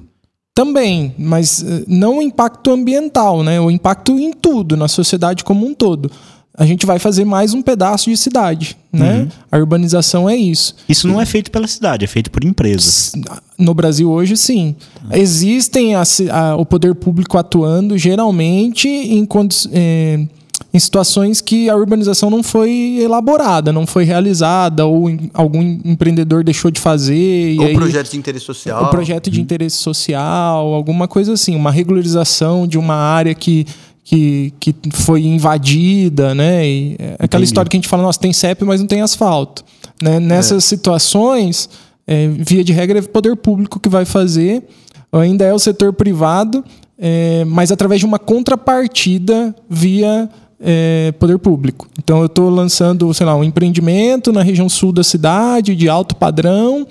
Também, 0.53 1.15
mas 1.17 1.63
eh, 1.63 1.83
não 1.87 2.17
o 2.17 2.21
impacto 2.21 2.71
ambiental, 2.71 3.41
né? 3.43 3.59
o 3.59 3.71
impacto 3.71 4.19
em 4.19 4.33
tudo, 4.33 4.75
na 4.75 4.87
sociedade 4.87 5.43
como 5.43 5.65
um 5.65 5.73
todo. 5.73 6.11
a 6.57 6.65
gente 6.65 6.85
vai 6.85 6.99
fazer 6.99 7.23
mais 7.23 7.53
um 7.53 7.61
pedaço 7.61 8.09
de 8.09 8.17
cidade, 8.17 8.77
né? 8.91 9.29
A 9.49 9.57
urbanização 9.57 10.29
é 10.29 10.35
isso. 10.35 10.75
Isso 10.87 11.07
não 11.07 11.19
é 11.21 11.25
feito 11.25 11.49
pela 11.49 11.65
cidade, 11.67 12.03
é 12.03 12.07
feito 12.07 12.29
por 12.29 12.43
empresas. 12.43 13.13
No 13.57 13.73
Brasil 13.73 14.11
hoje, 14.11 14.35
sim. 14.35 14.75
Existem 15.13 15.95
a 15.95 16.03
a- 16.29 16.55
o 16.57 16.65
poder 16.65 16.93
público 16.95 17.37
atuando 17.37 17.97
geralmente 17.97 18.89
em, 18.89 19.25
condi- 19.25 19.69
eh, 19.71 20.27
em 20.73 20.79
situações 20.79 21.41
que 21.41 21.69
a 21.69 21.75
urbanização 21.75 22.29
não 22.29 22.41
foi 22.43 22.97
elaborada, 23.01 23.71
não 23.73 23.85
foi 23.85 24.03
realizada, 24.03 24.85
ou 24.85 25.09
em- 25.09 25.29
algum 25.33 25.61
empreendedor 25.83 26.43
deixou 26.43 26.71
de 26.71 26.79
fazer. 26.79 27.57
Ou 27.59 27.65
aí- 27.67 27.73
projetos 27.73 28.11
de 28.11 28.17
interesse 28.17 28.45
social. 28.45 28.83
o 28.85 28.89
projeto 28.89 29.29
de 29.29 29.41
interesse 29.41 29.77
social, 29.77 30.73
alguma 30.73 31.07
coisa 31.07 31.33
assim, 31.33 31.55
uma 31.55 31.71
regularização 31.71 32.65
de 32.67 32.77
uma 32.77 32.95
área 32.95 33.33
que, 33.35 33.65
que, 34.03 34.53
que 34.59 34.73
foi 34.93 35.23
invadida, 35.25 36.33
né? 36.35 36.67
E 36.67 36.95
é 36.99 37.05
aquela 37.13 37.25
Entendi. 37.25 37.43
história 37.45 37.69
que 37.69 37.77
a 37.77 37.79
gente 37.79 37.87
fala, 37.89 38.03
nossa, 38.03 38.19
tem 38.19 38.31
CEP, 38.33 38.63
mas 38.63 38.79
não 38.79 38.87
tem 38.87 39.01
asfalto. 39.01 39.63
Né? 40.01 40.19
Nessas 40.19 40.63
situações, 40.65 41.69
é, 42.07 42.27
via 42.27 42.63
de 42.63 42.73
regra, 42.73 42.97
é 42.97 43.01
o 43.01 43.07
poder 43.09 43.35
público 43.35 43.79
que 43.79 43.87
vai 43.89 44.03
fazer, 44.05 44.63
ainda 45.11 45.45
é 45.45 45.53
o 45.53 45.59
setor 45.59 45.93
privado, 45.93 46.63
é, 46.97 47.43
mas 47.45 47.71
através 47.71 47.99
de 47.99 48.05
uma 48.05 48.17
contrapartida 48.19 49.55
via 49.69 50.29
é, 50.61 51.11
poder 51.13 51.37
público. 51.39 51.87
Então, 51.97 52.19
eu 52.19 52.27
estou 52.27 52.49
lançando, 52.49 53.11
sei 53.13 53.25
lá, 53.25 53.35
um 53.35 53.43
empreendimento 53.43 54.31
na 54.31 54.43
região 54.43 54.69
sul 54.69 54.91
da 54.91 55.03
cidade, 55.03 55.75
de 55.75 55.89
alto 55.89 56.15
padrão, 56.15 56.85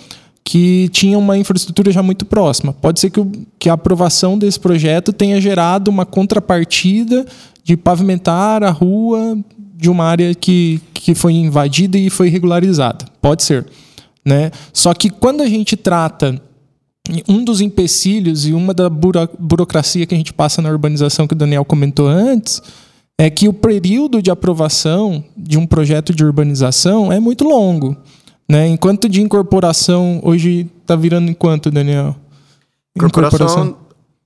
que 0.45 0.89
tinha 0.89 1.17
uma 1.19 1.39
infraestrutura 1.39 1.93
já 1.93 2.03
muito 2.03 2.25
próxima. 2.25 2.73
Pode 2.73 2.99
ser 3.00 3.11
que, 3.11 3.21
o- 3.21 3.31
que 3.59 3.69
a 3.69 3.75
aprovação 3.75 4.37
desse 4.37 4.59
projeto 4.59 5.12
tenha 5.12 5.41
gerado 5.41 5.91
uma 5.91 6.05
contrapartida 6.05 7.25
de 7.62 7.77
pavimentar 7.77 8.65
a 8.65 8.71
rua 8.71 9.39
de 9.77 9.89
uma 9.89 10.05
área 10.05 10.35
que, 10.35 10.81
que 10.93 11.15
foi 11.15 11.35
invadida 11.35 11.97
e 11.97 12.11
foi 12.11 12.29
regularizada. 12.29 13.05
Pode 13.23 13.43
ser. 13.45 13.67
Né? 14.25 14.50
Só 14.73 14.93
que 14.93 15.09
quando 15.09 15.43
a 15.43 15.47
gente 15.49 15.77
trata 15.77 16.41
um 17.29 17.43
dos 17.45 17.61
empecilhos 17.61 18.47
e 18.47 18.53
uma 18.53 18.75
da 18.75 18.89
buro- 18.91 19.29
burocracia 19.39 20.05
que 20.05 20.15
a 20.15 20.19
gente 20.19 20.33
passa 20.33 20.61
na 20.61 20.69
urbanização 20.69 21.27
que 21.27 21.33
o 21.35 21.37
Daniel 21.37 21.65
comentou 21.65 22.07
antes 22.09 22.61
é 23.23 23.29
que 23.29 23.47
o 23.49 23.53
período 23.53 24.23
de 24.23 24.31
aprovação 24.31 25.23
de 25.37 25.59
um 25.59 25.67
projeto 25.67 26.15
de 26.15 26.25
urbanização 26.25 27.12
é 27.12 27.21
muito 27.21 27.45
longo. 27.45 27.97
Né? 28.49 28.67
Enquanto 28.69 29.09
de 29.09 29.21
incorporação, 29.21 30.21
hoje 30.25 30.69
está 30.81 30.97
virando 30.97 31.31
em 31.31 31.35
quanto, 31.35 31.71
Daniel? 31.71 32.17
Incorporação 32.97 33.77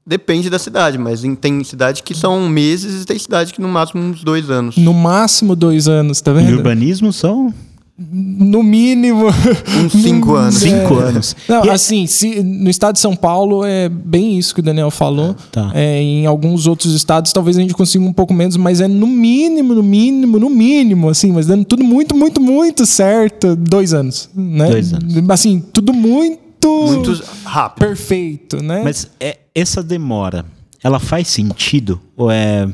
depende 0.07 0.49
da 0.49 0.59
cidade, 0.59 0.97
mas 0.99 1.25
em- 1.25 1.35
tem 1.35 1.63
cidade 1.65 2.03
que 2.03 2.15
são 2.15 2.49
meses 2.49 3.03
e 3.03 3.07
tem 3.07 3.19
cidade 3.19 3.53
que 3.53 3.61
no 3.61 3.69
máximo 3.69 4.03
uns 4.03 4.23
dois 4.23 4.49
anos. 4.51 4.77
No 4.77 4.95
máximo 4.95 5.57
dois 5.57 5.89
anos, 5.89 6.21
tá 6.21 6.31
E 6.31 6.35
vendo? 6.35 6.57
urbanismo 6.57 7.13
são 7.13 7.53
No 7.97 8.61
mínimo. 8.65 9.27
Uns 9.29 9.93
cinco 9.93 10.35
anos. 10.35 10.57
cinco 10.57 10.95
anos. 10.97 11.37
Não, 11.49 11.65
E- 11.65 11.71
assim, 11.71 12.09
se, 12.09 12.43
no 12.43 12.69
estado 12.69 12.95
de 12.95 13.01
São 13.01 13.15
Paulo 13.15 13.65
é 13.65 13.89
bem 13.89 14.37
isso 14.37 14.53
que 14.53 14.59
o 14.59 14.63
Daniel 14.65 14.91
falou. 14.91 15.35
Tá. 15.53 15.71
É, 15.73 16.03
em 16.03 16.27
alguns 16.27 16.67
outros 16.67 16.93
estados 16.93 17.33
talvez 17.33 17.57
a 17.57 17.61
gente 17.61 17.73
consiga 17.73 18.05
um 18.05 18.13
pouco 18.13 18.35
menos, 18.35 18.57
mas 18.57 18.81
é 18.81 18.89
no 18.89 19.07
mínimo, 19.07 19.75
no 19.77 19.83
mínimo, 19.83 20.41
no 20.41 20.51
mínimo, 20.51 21.09
assim, 21.09 21.31
mas 21.31 21.47
dando 21.47 21.65
tudo 21.65 21.85
muito, 21.85 22.17
muito, 22.17 22.41
muito 22.41 22.85
certo, 22.85 23.55
dois 23.55 23.95
anos, 23.95 24.29
né? 24.35 24.71
Dois 24.71 24.93
anos. 24.93 25.31
Assim, 25.31 25.61
tudo 25.73 25.93
muito, 25.93 26.41
Muito 26.87 27.23
rápido. 27.45 27.87
perfeito, 27.87 28.61
né? 28.61 28.81
Mas 28.83 29.09
é, 29.21 29.39
essa 29.55 29.85
demora, 29.85 30.45
ela 30.83 30.99
faz 30.99 31.29
sentido? 31.29 32.01
Ou 32.17 32.29
é 32.29 32.69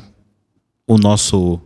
o 0.89 0.97
nosso. 0.97 1.61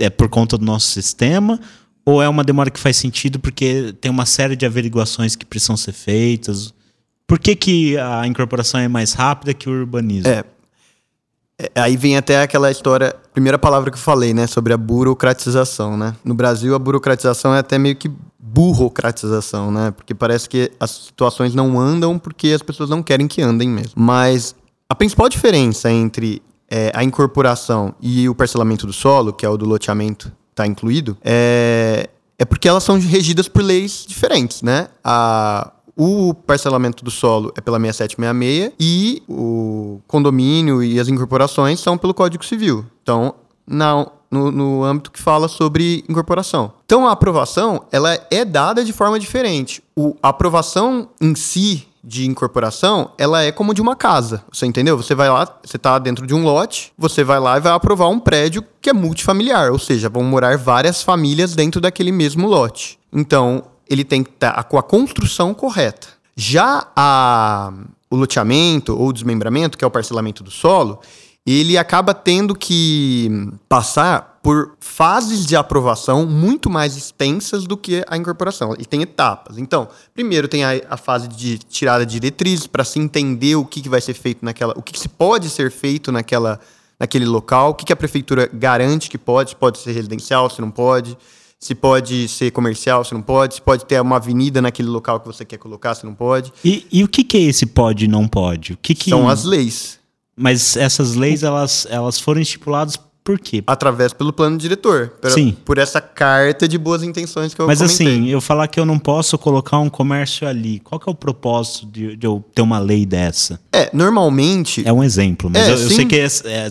É 0.00 0.10
por 0.10 0.28
conta 0.28 0.58
do 0.58 0.64
nosso 0.64 0.88
sistema? 0.88 1.60
Ou 2.06 2.22
é 2.22 2.28
uma 2.28 2.44
demora 2.44 2.70
que 2.70 2.78
faz 2.78 2.96
sentido 2.96 3.40
porque 3.40 3.92
tem 4.00 4.10
uma 4.10 4.24
série 4.24 4.54
de 4.54 4.64
averiguações 4.64 5.34
que 5.34 5.44
precisam 5.44 5.76
ser 5.76 5.92
feitas? 5.92 6.72
Por 7.26 7.40
que, 7.40 7.56
que 7.56 7.98
a 7.98 8.24
incorporação 8.26 8.78
é 8.78 8.86
mais 8.86 9.12
rápida 9.12 9.52
que 9.52 9.68
o 9.68 9.72
urbanismo? 9.72 10.30
É. 10.30 10.44
É, 11.58 11.70
Aí 11.74 11.96
vem 11.96 12.16
até 12.16 12.40
aquela 12.40 12.70
história, 12.70 13.14
primeira 13.32 13.58
palavra 13.58 13.90
que 13.90 13.96
eu 13.96 14.00
falei, 14.00 14.32
né, 14.32 14.46
sobre 14.46 14.72
a 14.72 14.76
burocratização, 14.76 15.96
né? 15.96 16.14
No 16.24 16.34
Brasil 16.34 16.74
a 16.74 16.78
burocratização 16.78 17.54
é 17.54 17.58
até 17.58 17.78
meio 17.78 17.96
que 17.96 18.10
burocratização, 18.38 19.72
né? 19.72 19.90
Porque 19.90 20.14
parece 20.14 20.48
que 20.48 20.70
as 20.78 20.90
situações 20.90 21.54
não 21.54 21.78
andam 21.80 22.18
porque 22.18 22.48
as 22.48 22.62
pessoas 22.62 22.88
não 22.88 23.02
querem 23.02 23.26
que 23.26 23.42
andem 23.42 23.68
mesmo. 23.68 23.94
Mas 23.96 24.54
a 24.88 24.94
principal 24.94 25.28
diferença 25.28 25.90
entre 25.90 26.40
é, 26.70 26.92
a 26.94 27.02
incorporação 27.02 27.94
e 28.00 28.28
o 28.28 28.34
parcelamento 28.34 28.86
do 28.86 28.92
solo, 28.92 29.32
que 29.32 29.44
é 29.44 29.48
o 29.48 29.56
do 29.56 29.66
loteamento, 29.66 30.32
tá 30.56 30.66
incluído, 30.66 31.16
é, 31.22 32.08
é 32.38 32.44
porque 32.44 32.66
elas 32.66 32.82
são 32.82 32.98
regidas 32.98 33.46
por 33.46 33.62
leis 33.62 34.04
diferentes, 34.08 34.62
né? 34.62 34.88
A, 35.04 35.70
o 35.94 36.34
parcelamento 36.34 37.04
do 37.04 37.10
solo 37.10 37.52
é 37.56 37.60
pela 37.60 37.78
6766 37.78 38.72
e 38.80 39.22
o 39.28 40.00
condomínio 40.06 40.82
e 40.82 40.98
as 40.98 41.08
incorporações 41.08 41.78
são 41.78 41.96
pelo 41.96 42.14
Código 42.14 42.44
Civil. 42.44 42.84
Então, 43.02 43.34
na, 43.66 44.06
no, 44.30 44.50
no 44.50 44.84
âmbito 44.84 45.10
que 45.10 45.20
fala 45.20 45.46
sobre 45.46 46.04
incorporação. 46.08 46.72
Então, 46.84 47.06
a 47.06 47.12
aprovação 47.12 47.84
ela 47.92 48.18
é 48.30 48.44
dada 48.44 48.84
de 48.84 48.92
forma 48.92 49.18
diferente. 49.18 49.82
O, 49.94 50.16
a 50.22 50.30
aprovação 50.30 51.08
em 51.20 51.34
si 51.34 51.86
de 52.06 52.24
incorporação, 52.24 53.10
ela 53.18 53.42
é 53.42 53.50
como 53.50 53.74
de 53.74 53.82
uma 53.82 53.96
casa. 53.96 54.44
Você 54.52 54.64
entendeu? 54.64 54.96
Você 54.96 55.12
vai 55.12 55.28
lá, 55.28 55.44
você 55.64 55.76
está 55.76 55.98
dentro 55.98 56.24
de 56.24 56.32
um 56.32 56.44
lote, 56.44 56.92
você 56.96 57.24
vai 57.24 57.40
lá 57.40 57.56
e 57.56 57.60
vai 57.60 57.72
aprovar 57.72 58.08
um 58.08 58.20
prédio 58.20 58.64
que 58.80 58.88
é 58.88 58.92
multifamiliar, 58.92 59.72
ou 59.72 59.78
seja, 59.78 60.08
vão 60.08 60.22
morar 60.22 60.56
várias 60.56 61.02
famílias 61.02 61.56
dentro 61.56 61.80
daquele 61.80 62.12
mesmo 62.12 62.46
lote. 62.46 62.96
Então, 63.12 63.64
ele 63.90 64.04
tem 64.04 64.22
que 64.22 64.30
estar 64.30 64.62
com 64.64 64.78
a 64.78 64.82
construção 64.84 65.52
correta. 65.52 66.06
Já 66.36 66.86
a, 66.94 67.72
o 68.08 68.14
loteamento 68.14 68.96
ou 68.96 69.12
desmembramento, 69.12 69.76
que 69.76 69.84
é 69.84 69.88
o 69.88 69.90
parcelamento 69.90 70.44
do 70.44 70.50
solo, 70.50 71.00
ele 71.46 71.78
acaba 71.78 72.12
tendo 72.12 72.54
que 72.56 73.30
passar 73.68 74.40
por 74.42 74.76
fases 74.80 75.46
de 75.46 75.54
aprovação 75.56 76.26
muito 76.26 76.68
mais 76.68 76.96
extensas 76.96 77.64
do 77.66 77.76
que 77.76 78.04
a 78.08 78.16
incorporação. 78.16 78.74
E 78.78 78.84
tem 78.84 79.02
etapas. 79.02 79.58
Então, 79.58 79.88
primeiro 80.12 80.48
tem 80.48 80.64
a, 80.64 80.70
a 80.90 80.96
fase 80.96 81.28
de 81.28 81.58
tirada 81.58 82.04
de 82.04 82.12
diretrizes 82.12 82.66
para 82.66 82.84
se 82.84 82.98
entender 82.98 83.54
o 83.56 83.64
que, 83.64 83.80
que 83.80 83.88
vai 83.88 84.00
ser 84.00 84.14
feito 84.14 84.44
naquela, 84.44 84.72
o 84.76 84.82
que, 84.82 84.92
que 84.92 84.98
se 84.98 85.08
pode 85.08 85.48
ser 85.48 85.70
feito 85.70 86.10
naquela, 86.10 86.60
naquele 86.98 87.24
local, 87.24 87.70
o 87.70 87.74
que, 87.74 87.84
que 87.84 87.92
a 87.92 87.96
prefeitura 87.96 88.48
garante 88.52 89.08
que 89.08 89.18
pode, 89.18 89.50
se 89.50 89.56
pode 89.56 89.78
ser 89.78 89.92
residencial, 89.92 90.50
se 90.50 90.60
não 90.60 90.70
pode, 90.70 91.16
se 91.58 91.74
pode 91.74 92.28
ser 92.28 92.50
comercial, 92.50 93.04
se 93.04 93.14
não 93.14 93.22
pode, 93.22 93.56
se 93.56 93.62
pode 93.62 93.84
ter 93.84 94.00
uma 94.00 94.16
avenida 94.16 94.60
naquele 94.60 94.88
local 94.88 95.20
que 95.20 95.26
você 95.26 95.44
quer 95.44 95.58
colocar, 95.58 95.94
se 95.94 96.04
não 96.04 96.14
pode. 96.14 96.52
E, 96.64 96.86
e 96.92 97.04
o 97.04 97.08
que, 97.08 97.24
que 97.24 97.36
é 97.36 97.40
esse 97.40 97.66
pode 97.66 98.04
e 98.04 98.08
não 98.08 98.28
pode? 98.28 98.74
O 98.74 98.76
que 98.76 98.94
que... 98.94 99.10
São 99.10 99.28
as 99.28 99.44
leis. 99.44 99.95
Mas 100.38 100.76
essas 100.76 101.14
leis, 101.14 101.42
elas, 101.42 101.86
elas 101.88 102.20
foram 102.20 102.40
estipuladas 102.40 102.96
por 103.26 103.40
quê? 103.40 103.60
Através 103.66 104.12
pelo 104.12 104.32
plano 104.32 104.56
diretor. 104.56 105.08
Por, 105.20 105.30
Sim. 105.32 105.56
Por 105.64 105.78
essa 105.78 106.00
carta 106.00 106.68
de 106.68 106.78
boas 106.78 107.02
intenções 107.02 107.52
que 107.52 107.60
eu 107.60 107.66
Mas 107.66 107.80
comentei. 107.80 108.06
assim, 108.06 108.28
eu 108.28 108.40
falar 108.40 108.68
que 108.68 108.78
eu 108.78 108.86
não 108.86 109.00
posso 109.00 109.36
colocar 109.36 109.78
um 109.80 109.90
comércio 109.90 110.46
ali, 110.46 110.78
qual 110.78 111.00
que 111.00 111.08
é 111.08 111.12
o 111.12 111.14
propósito 111.14 111.86
de, 111.86 112.14
de 112.16 112.24
eu 112.24 112.44
ter 112.54 112.62
uma 112.62 112.78
lei 112.78 113.04
dessa? 113.04 113.58
É, 113.72 113.90
normalmente... 113.92 114.86
É 114.86 114.92
um 114.92 115.02
exemplo, 115.02 115.50
mas 115.52 115.60
É, 115.68 115.72
eu, 115.72 115.76
eu 115.76 115.90
sei 115.90 116.04
que 116.04 116.14
é, 116.16 116.26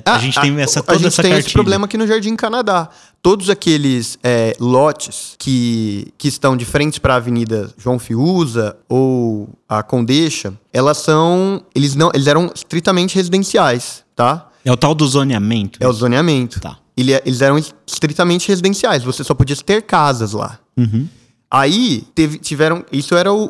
a 0.05 0.15
Ah, 0.15 0.17
gente 0.19 0.39
tem 0.39 0.57
essa 0.61 0.79
a 0.79 0.83
toda 0.83 0.97
gente 0.97 1.07
essa 1.07 1.21
tem 1.21 1.31
esse 1.33 1.41
cartilha. 1.41 1.53
problema 1.53 1.85
aqui 1.87 1.97
no 1.97 2.07
Jardim 2.07 2.37
Canadá. 2.37 2.89
Todos 3.21 3.49
aqueles 3.49 4.17
é, 4.23 4.55
lotes 4.57 5.35
que, 5.37 6.07
que 6.17 6.29
estão 6.29 6.55
de 6.55 6.63
frente 6.63 7.01
para 7.01 7.15
a 7.15 7.17
Avenida 7.17 7.69
João 7.77 7.99
Fiuza 7.99 8.77
ou 8.87 9.49
a 9.67 9.83
Condeixa, 9.83 10.53
elas 10.71 10.99
são. 10.99 11.61
Eles 11.75 11.95
não. 11.95 12.11
Eles 12.13 12.27
eram 12.27 12.49
estritamente 12.55 13.15
residenciais, 13.15 14.03
tá? 14.15 14.47
É 14.65 14.71
o 14.71 14.75
tal 14.77 14.95
do 14.95 15.07
zoneamento. 15.07 15.77
É 15.81 15.87
o 15.87 15.93
zoneamento. 15.93 16.59
Tá. 16.59 16.77
Ele- 16.97 17.13
é, 17.13 17.21
eles 17.25 17.41
eram 17.41 17.57
estritamente 17.87 18.47
residenciais. 18.47 19.03
Você 19.03 19.23
só 19.23 19.33
podia 19.35 19.55
ter 19.55 19.83
casas 19.83 20.33
lá. 20.33 20.59
Uhum. 20.75 21.07
Aí 21.51 22.03
teve- 22.15 22.39
tiveram. 22.39 22.83
Isso 22.91 23.15
era 23.15 23.31
o- 23.31 23.45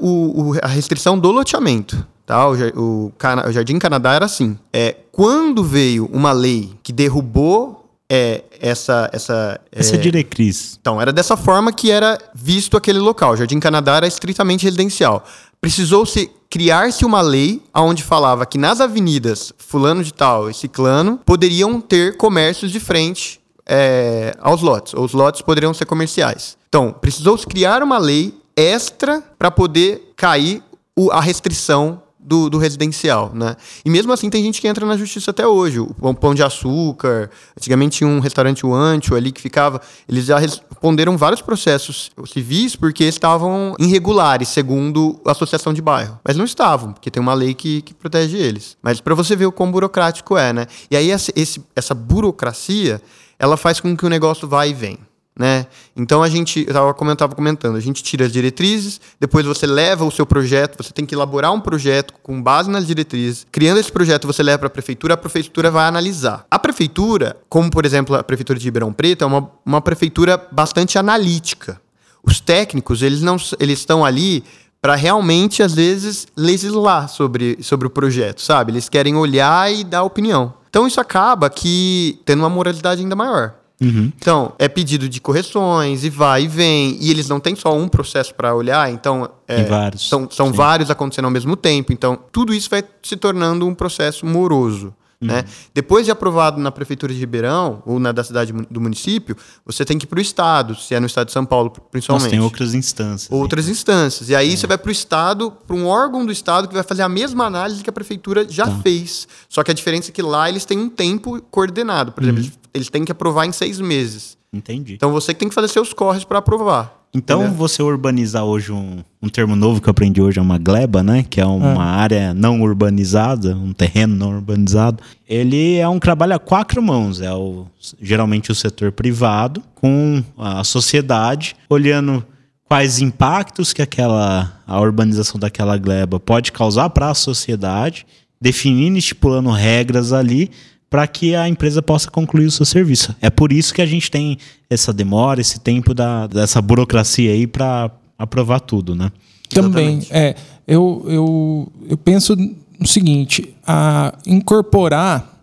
o- 0.51 0.60
a 0.62 0.67
restrição 0.67 1.17
do 1.17 1.31
loteamento. 1.31 2.05
Tá? 2.25 2.48
O, 2.50 3.12
o 3.13 3.51
Jardim 3.51 3.77
Canadá 3.79 4.13
era 4.13 4.25
assim. 4.25 4.57
É, 4.74 4.98
quando 5.12 5.63
veio 5.63 6.10
uma 6.12 6.31
lei 6.31 6.72
que 6.84 6.91
derrubou 6.91 7.81
é, 8.10 8.43
essa. 8.60 9.10
essa 9.13 9.60
Essa 9.72 9.95
é, 9.95 9.98
diretriz. 9.98 10.77
então, 10.79 11.01
era 11.01 11.12
dessa 11.13 11.36
forma 11.38 11.72
que 11.72 11.89
era 11.89 12.17
visto 12.36 12.75
aquele 12.77 13.00
local. 13.00 13.34
O 13.34 13.38
Jardim 13.38 13.60
Canadá 13.60 13.95
era 13.95 14.07
estritamente 14.07 14.63
residencial. 14.65 15.24
Precisou-se 15.62 16.29
criar-se 16.60 17.04
uma 17.04 17.20
lei 17.20 17.62
onde 17.76 18.02
falava 18.02 18.46
que 18.46 18.58
nas 18.58 18.80
avenidas 18.80 19.52
fulano 19.58 20.02
de 20.02 20.14
tal 20.14 20.50
e 20.50 20.54
ciclano 20.54 21.20
poderiam 21.26 21.82
ter 21.82 22.16
comércios 22.16 22.72
de 22.72 22.80
frente 22.80 23.42
é, 23.68 24.34
aos 24.40 24.62
lotes. 24.62 24.94
Ou 24.94 25.04
os 25.04 25.12
lotes 25.12 25.42
poderiam 25.42 25.74
ser 25.74 25.84
comerciais. 25.84 26.58
Então, 26.70 26.94
precisou-se 26.94 27.46
criar 27.46 27.84
uma 27.84 27.98
lei 27.98 28.34
extra 28.56 29.22
para 29.38 29.52
poder 29.52 30.14
cair 30.16 30.64
o- 30.96 31.12
a 31.12 31.20
restrição 31.20 32.02
do, 32.25 32.50
do, 32.50 32.58
residencial, 32.58 33.32
né? 33.34 33.55
E 33.86 33.89
mesmo 33.89 34.12
assim 34.12 34.29
tem 34.29 34.44
gente 34.44 34.60
que 34.60 34.67
entra 34.67 34.86
na 34.86 34.98
justiça 34.98 35.32
até 35.32 35.48
hoje. 35.48 35.79
O 35.79 36.13
Pão 36.13 36.34
de 36.34 36.41
Açúcar, 36.41 37.29
antigamente 37.58 37.98
tinha 37.98 38.10
um 38.10 38.20
restaurante 38.20 38.65
o 38.65 38.74
Ancho 38.74 39.15
ali 39.15 39.32
que 39.32 39.39
ficava. 39.39 39.79
Eles 40.10 40.25
já 40.25 40.39
responderam 40.39 41.17
vários 41.17 41.41
processos 41.41 42.12
civis 42.25 42.75
porque 42.75 43.03
estavam 43.03 43.75
irregulares, 43.79 44.48
segundo 44.50 45.20
a 45.25 45.32
associação 45.32 45.74
de 45.74 45.82
bairro. 45.82 46.20
Mas 46.24 46.36
não 46.36 46.46
estavam, 46.46 46.94
porque 46.94 47.12
tem 47.12 47.22
uma 47.22 47.34
lei 47.34 47.53
que, 47.53 47.82
que 47.82 47.94
protege 47.94 48.38
eles. 48.38 48.75
Mas 48.82 49.00
para 49.00 49.13
você 49.13 49.36
ver 49.36 49.46
o 49.46 49.51
quão 49.51 49.72
burocrático 49.72 50.38
é, 50.38 50.51
né? 50.51 50.65
E 50.89 50.98
aí 50.98 51.12
essa, 51.12 51.32
esse, 51.36 51.63
essa 51.75 51.94
burocracia, 51.94 53.01
ela 53.38 53.55
faz 53.55 53.79
com 53.79 53.96
que 53.96 54.05
o 54.05 54.10
negócio 54.10 54.48
vá 54.48 54.65
e 54.65 54.74
vem. 54.74 54.98
Né? 55.38 55.68
Então 55.98 56.24
a 56.24 56.30
gente, 56.30 56.65
eu 56.65 57.12
estava 57.12 57.36
comentando, 57.36 57.75
a 57.75 57.80
gente 57.82 58.01
tira 58.01 58.25
as 58.25 58.32
diretrizes, 58.32 59.01
depois 59.20 59.46
você 59.46 59.68
leva 59.68 60.06
o 60.06 60.12
seu 60.12 60.25
projeto, 60.25 60.82
você 60.82 60.94
tem 60.94 61.06
que 61.06 61.13
elaborar 61.13 61.51
um 61.51 61.60
projeto 61.60 62.13
com 62.24 62.42
base 62.42 62.70
nas 62.70 62.88
diretrizes. 62.88 63.46
Criando 63.51 63.80
esse 63.80 63.92
projeto, 63.92 64.25
você 64.25 64.42
leva 64.42 64.60
para 64.60 64.68
a 64.68 64.72
prefeitura, 64.72 65.13
a 65.15 65.18
prefeitura 65.18 65.70
vai 65.70 65.88
analisar. 65.88 66.46
A 66.50 66.58
prefeitura, 66.58 67.36
como 67.50 67.70
por 67.70 67.86
exemplo 67.86 68.15
a 68.15 68.24
prefeitura 68.24 68.58
de 68.58 68.63
Ribeirão 68.63 68.94
Preto, 68.94 69.25
é 69.25 69.27
uma, 69.27 69.51
uma 69.65 69.82
prefeitura 69.82 70.42
bastante 70.51 70.98
analítica. 70.98 71.82
Os 72.24 72.39
técnicos, 72.39 73.01
eles 73.01 73.22
não 73.22 73.36
eles 73.60 73.80
estão 73.80 74.06
ali 74.06 74.42
para 74.82 74.96
realmente 74.96 75.62
às 75.62 75.74
vezes 75.74 76.27
legislar 76.38 77.10
sobre, 77.10 77.58
sobre 77.62 77.88
o 77.88 77.89
projeto, 77.89 78.42
sabe? 78.42 78.72
Eles 78.72 78.88
querem 78.88 79.15
olhar 79.15 79.74
e 79.74 79.84
dar 79.84 80.04
opinião. 80.04 80.54
Então 80.70 80.88
isso 80.88 81.01
acaba 81.01 81.50
que 81.50 82.22
tendo 82.24 82.39
uma 82.39 82.50
moralidade 82.50 83.01
ainda 83.01 83.15
maior. 83.15 83.56
Uhum. 83.82 84.12
Então, 84.17 84.53
é 84.58 84.67
pedido 84.67 85.10
de 85.10 85.20
correções 85.20 86.03
e 86.03 86.10
vai 86.10 86.44
e 86.44 86.48
vem. 86.48 86.98
E 87.01 87.12
eles 87.12 87.27
não 87.27 87.39
têm 87.39 87.55
só 87.55 87.75
um 87.75 87.88
processo 87.88 88.34
para 88.34 88.55
olhar, 88.55 88.91
então. 88.91 89.29
É, 89.48 89.63
vários. 89.63 90.08
São, 90.08 90.29
são 90.29 90.51
vários 90.51 90.89
acontecendo 90.89 91.25
ao 91.25 91.32
mesmo 91.32 91.55
tempo. 91.55 91.91
Então, 91.91 92.17
tudo 92.32 92.53
isso 92.53 92.70
vai 92.70 92.84
se 93.03 93.15
tornando 93.15 93.67
um 93.67 93.74
processo 93.74 94.25
moroso. 94.25 94.94
Uhum. 95.22 95.27
Né? 95.27 95.46
Depois 95.74 96.05
de 96.05 96.12
aprovado 96.12 96.60
na 96.60 96.72
Prefeitura 96.72 97.13
de 97.13 97.20
Ribeirão, 97.20 97.82
ou 97.86 98.00
na 98.00 98.12
da 98.12 98.24
cidade 98.24 98.51
do 98.70 98.82
município, 98.82 99.36
você 99.65 99.86
tem 99.86 99.98
que 99.98 100.05
ir 100.05 100.08
para 100.08 100.20
o 100.20 100.22
Estado, 100.22 100.75
se 100.75 100.94
é 100.94 101.00
no 101.00 101.05
Estado 101.05 101.27
de 101.27 101.34
São 101.34 101.46
Paulo, 101.46 101.72
principalmente. 101.91 102.24
Mas 102.24 102.32
tem 102.32 102.39
outras 102.39 102.74
instâncias. 102.74 103.32
Outras 103.32 103.70
instâncias. 103.70 104.29
E 104.29 104.36
aí 104.36 104.53
é. 104.53 104.55
você 104.55 104.67
vai 104.67 104.77
para 104.77 104.89
o 104.89 104.91
Estado, 104.91 105.51
para 105.51 105.75
um 105.75 105.88
órgão 105.88 106.25
do 106.25 106.32
Estado 106.32 106.67
que 106.67 106.74
vai 106.74 106.84
fazer 106.84 107.01
a 107.01 107.10
mesma 107.10 107.46
análise 107.46 107.84
que 107.84 107.89
a 107.89 107.94
Prefeitura 107.94 108.46
já 108.50 108.65
tá. 108.65 108.77
fez. 108.79 109.27
Só 109.50 109.63
que 109.63 109.72
a 109.72 109.74
diferença 109.74 110.10
é 110.10 110.13
que 110.13 110.22
lá 110.22 110.50
eles 110.50 110.65
têm 110.65 110.77
um 110.77 110.89
tempo 110.89 111.41
coordenado. 111.50 112.12
Por 112.12 112.24
exemplo, 112.24 112.41
uhum. 112.41 112.48
eles 112.48 112.64
têm 112.89 113.05
que 113.05 113.12
aprovar 113.12 113.46
em 113.46 113.51
seis 113.51 113.79
meses. 113.79 114.38
Entendi. 114.51 114.94
Então 114.94 115.12
você 115.12 115.34
que 115.34 115.39
tem 115.39 115.50
que 115.50 115.55
fazer 115.55 115.67
seus 115.67 115.94
corres 115.94 116.24
para 116.24 116.39
aprovar. 116.39 117.05
Então, 117.13 117.44
Entendeu? 117.44 117.58
você 117.58 117.82
urbanizar 117.82 118.44
hoje 118.44 118.74
um, 118.74 119.01
um 119.22 119.29
termo 119.29 119.55
novo 119.55 119.79
que 119.79 119.88
eu 119.88 119.91
aprendi 119.91 120.22
hoje 120.22 120.38
é 120.38 120.41
uma 120.41 120.58
gleba, 120.58 121.01
né? 121.01 121.25
Que 121.29 121.39
é 121.39 121.46
uma 121.46 121.86
é. 121.86 121.88
área 121.88 122.34
não 122.34 122.62
urbanizada, 122.62 123.55
um 123.55 123.72
terreno 123.72 124.13
não 124.17 124.36
urbanizado. 124.36 125.01
Ele 125.27 125.77
é 125.77 125.88
um 125.88 125.98
trabalho 125.98 126.36
a 126.36 126.39
quatro 126.39 126.84
mãos. 126.84 127.22
É 127.22 127.34
o, 127.34 127.67
geralmente 128.01 128.51
o 128.51 128.55
setor 128.55 128.91
privado 128.91 129.63
com 129.75 130.22
a 130.38 130.62
sociedade 130.65 131.55
olhando 131.70 132.25
quais 132.65 133.00
impactos 133.00 133.72
que 133.72 133.82
aquela 133.82 134.60
a 134.67 134.82
urbanização 134.82 135.39
daquela 135.39 135.77
gleba 135.77 136.20
pode 136.20 136.51
causar 136.51 136.89
para 136.89 137.10
a 137.10 137.13
sociedade, 137.13 138.05
definindo, 138.41 138.98
estipulando 138.98 139.51
regras 139.51 140.12
ali 140.12 140.51
para 140.89 141.08
que 141.08 141.36
a 141.36 141.48
empresa 141.48 141.82
possa 141.82 142.10
concluir 142.10 142.46
o 142.46 142.51
seu 142.51 142.65
serviço. 142.65 143.15
É 143.22 143.30
por 143.30 143.51
isso 143.51 143.74
que 143.74 143.82
a 143.82 143.86
gente 143.86 144.10
tem 144.10 144.38
essa 144.70 144.94
demora, 144.94 145.42
esse 145.42 145.60
tempo 145.60 145.94
da, 145.94 146.27
dessa 146.27 146.62
burocracia 146.62 147.32
aí 147.32 147.48
para 147.48 147.92
aprovar 148.18 148.60
tudo, 148.60 148.96
né? 148.96 149.12
Também, 149.50 149.98
Exatamente. 149.98 150.13
é. 150.13 150.36
Eu, 150.68 151.06
eu, 151.08 151.72
eu 151.89 151.98
penso 151.98 152.36
no 152.80 152.88
seguinte, 152.88 153.54
a 153.65 154.13
incorporar 154.25 155.36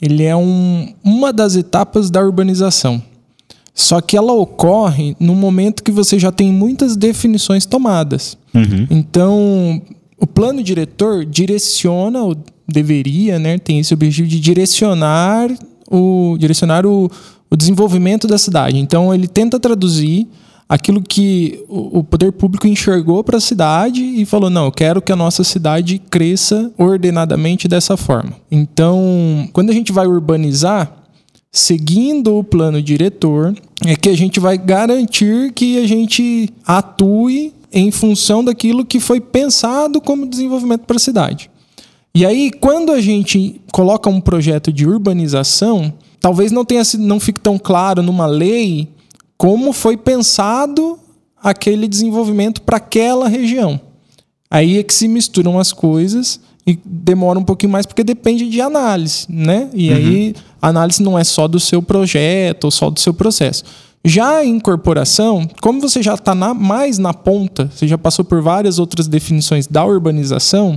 ele 0.00 0.24
é 0.24 0.34
um, 0.34 0.94
uma 1.04 1.32
das 1.32 1.56
etapas 1.56 2.10
da 2.10 2.22
urbanização. 2.22 3.02
Só 3.74 4.00
que 4.00 4.16
ela 4.16 4.32
ocorre 4.32 5.14
no 5.20 5.34
momento 5.34 5.82
que 5.82 5.92
você 5.92 6.18
já 6.18 6.32
tem 6.32 6.52
muitas 6.52 6.96
definições 6.96 7.66
tomadas. 7.66 8.36
Uhum. 8.54 8.86
Então, 8.90 9.82
o 10.18 10.26
plano 10.26 10.62
diretor 10.62 11.24
direciona 11.24 12.22
o 12.22 12.34
deveria, 12.70 13.38
né, 13.38 13.58
tem 13.58 13.78
esse 13.78 13.92
objetivo 13.92 14.28
de 14.28 14.40
direcionar 14.40 15.50
o, 15.90 16.36
direcionar 16.38 16.86
o, 16.86 17.10
o 17.50 17.56
desenvolvimento 17.56 18.26
da 18.26 18.38
cidade. 18.38 18.78
Então, 18.78 19.12
ele 19.12 19.26
tenta 19.26 19.58
traduzir 19.58 20.28
aquilo 20.70 21.02
que 21.02 21.64
o 21.68 22.04
poder 22.04 22.30
público 22.30 22.68
enxergou 22.68 23.24
para 23.24 23.38
a 23.38 23.40
cidade 23.40 24.00
e 24.00 24.24
falou: 24.24 24.48
não, 24.48 24.66
eu 24.66 24.72
quero 24.72 25.02
que 25.02 25.10
a 25.10 25.16
nossa 25.16 25.42
cidade 25.42 25.98
cresça 25.98 26.72
ordenadamente 26.78 27.66
dessa 27.66 27.96
forma. 27.96 28.34
Então, 28.48 29.48
quando 29.52 29.70
a 29.70 29.72
gente 29.72 29.90
vai 29.90 30.06
urbanizar, 30.06 30.96
seguindo 31.50 32.36
o 32.36 32.44
plano 32.44 32.80
diretor, 32.80 33.52
é 33.84 33.96
que 33.96 34.08
a 34.08 34.16
gente 34.16 34.38
vai 34.38 34.56
garantir 34.56 35.52
que 35.52 35.82
a 35.82 35.86
gente 35.88 36.48
atue 36.64 37.52
em 37.72 37.90
função 37.90 38.44
daquilo 38.44 38.84
que 38.84 39.00
foi 39.00 39.20
pensado 39.20 40.00
como 40.00 40.26
desenvolvimento 40.26 40.82
para 40.82 40.96
a 40.96 41.00
cidade. 41.00 41.49
E 42.14 42.26
aí, 42.26 42.50
quando 42.50 42.92
a 42.92 43.00
gente 43.00 43.60
coloca 43.72 44.10
um 44.10 44.20
projeto 44.20 44.72
de 44.72 44.86
urbanização, 44.86 45.92
talvez 46.20 46.50
não 46.50 46.64
tenha 46.64 46.82
não 46.98 47.20
fique 47.20 47.40
tão 47.40 47.58
claro 47.58 48.02
numa 48.02 48.26
lei 48.26 48.88
como 49.38 49.72
foi 49.72 49.96
pensado 49.96 50.98
aquele 51.42 51.88
desenvolvimento 51.88 52.62
para 52.62 52.76
aquela 52.76 53.28
região. 53.28 53.80
Aí 54.50 54.78
é 54.78 54.82
que 54.82 54.92
se 54.92 55.06
misturam 55.06 55.58
as 55.58 55.72
coisas 55.72 56.40
e 56.66 56.78
demora 56.84 57.38
um 57.38 57.44
pouquinho 57.44 57.72
mais 57.72 57.86
porque 57.86 58.04
depende 58.04 58.48
de 58.50 58.60
análise, 58.60 59.24
né? 59.28 59.70
E 59.72 59.90
uhum. 59.90 59.96
aí 59.96 60.34
a 60.60 60.68
análise 60.68 61.02
não 61.02 61.18
é 61.18 61.24
só 61.24 61.48
do 61.48 61.58
seu 61.58 61.80
projeto 61.80 62.64
ou 62.64 62.70
só 62.70 62.90
do 62.90 63.00
seu 63.00 63.14
processo. 63.14 63.64
Já 64.04 64.38
a 64.38 64.44
incorporação, 64.44 65.48
como 65.60 65.80
você 65.80 66.02
já 66.02 66.14
está 66.14 66.34
mais 66.34 66.98
na 66.98 67.12
ponta, 67.12 67.70
você 67.74 67.86
já 67.86 67.98
passou 67.98 68.24
por 68.24 68.40
várias 68.40 68.78
outras 68.78 69.06
definições 69.06 69.66
da 69.66 69.84
urbanização, 69.84 70.74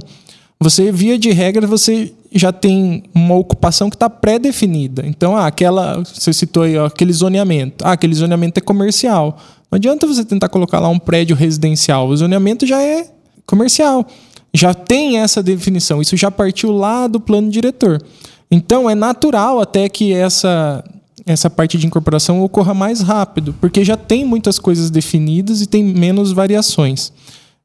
você, 0.63 0.91
via 0.91 1.19
de 1.19 1.32
regra, 1.32 1.67
você 1.67 2.13
já 2.32 2.52
tem 2.52 3.04
uma 3.13 3.36
ocupação 3.36 3.89
que 3.89 3.95
está 3.95 4.10
pré-definida. 4.10 5.04
Então, 5.06 5.36
ah, 5.36 5.45
aquela, 5.45 6.02
você 6.02 6.34
citou 6.34 6.63
aí, 6.63 6.78
ó, 6.78 6.86
aquele 6.86 7.13
zoneamento. 7.13 7.86
Ah, 7.86 7.91
aquele 7.91 8.15
zoneamento 8.15 8.58
é 8.58 8.62
comercial. 8.62 9.38
Não 9.69 9.76
adianta 9.76 10.08
você 10.08 10.23
tentar 10.23 10.49
colocar 10.49 10.80
lá 10.80 10.89
um 10.89 10.97
prédio 10.97 11.36
residencial. 11.36 12.08
O 12.08 12.17
zoneamento 12.17 12.65
já 12.65 12.82
é 12.82 13.08
comercial. 13.45 14.08
Já 14.54 14.73
tem 14.73 15.19
essa 15.19 15.43
definição. 15.43 16.02
Isso 16.02 16.15
já 16.15 16.32
partiu 16.32 16.71
lá 16.71 17.08
do 17.08 17.19
plano 17.19 17.49
diretor. 17.49 18.02
Então, 18.49 18.89
é 18.89 18.95
natural 18.95 19.60
até 19.60 19.89
que 19.89 20.13
essa, 20.13 20.84
essa 21.26 21.49
parte 21.49 21.78
de 21.78 21.86
incorporação 21.86 22.41
ocorra 22.43 22.73
mais 22.73 23.02
rápido, 23.02 23.56
porque 23.60 23.84
já 23.84 23.97
tem 23.97 24.23
muitas 24.26 24.60
coisas 24.60 24.89
definidas 24.89 25.62
e 25.62 25.67
tem 25.67 25.84
menos 25.84 26.32
variações. 26.32 27.12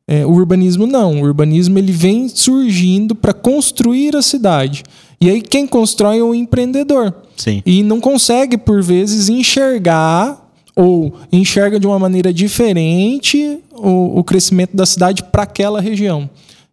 É, 0.08 0.24
o 0.24 0.30
urbanismo 0.30 0.86
não. 0.86 1.20
O 1.20 1.24
urbanismo 1.24 1.78
ele 1.78 1.92
vem 1.92 2.30
surgindo 2.30 3.14
para 3.14 3.34
construir 3.34 4.16
a 4.16 4.22
cidade. 4.22 4.82
E 5.20 5.28
aí 5.28 5.42
quem 5.42 5.66
constrói 5.66 6.18
é 6.18 6.22
o 6.22 6.34
empreendedor. 6.34 7.14
Sim. 7.36 7.62
E 7.66 7.82
não 7.82 8.00
consegue, 8.00 8.56
por 8.56 8.82
vezes, 8.82 9.28
enxergar 9.28 10.48
ou 10.74 11.12
enxerga 11.30 11.78
de 11.78 11.86
uma 11.86 11.98
maneira 11.98 12.32
diferente 12.32 13.58
o, 13.72 14.20
o 14.20 14.24
crescimento 14.24 14.74
da 14.74 14.86
cidade 14.86 15.22
para 15.24 15.42
aquela 15.42 15.80
região. 15.80 16.30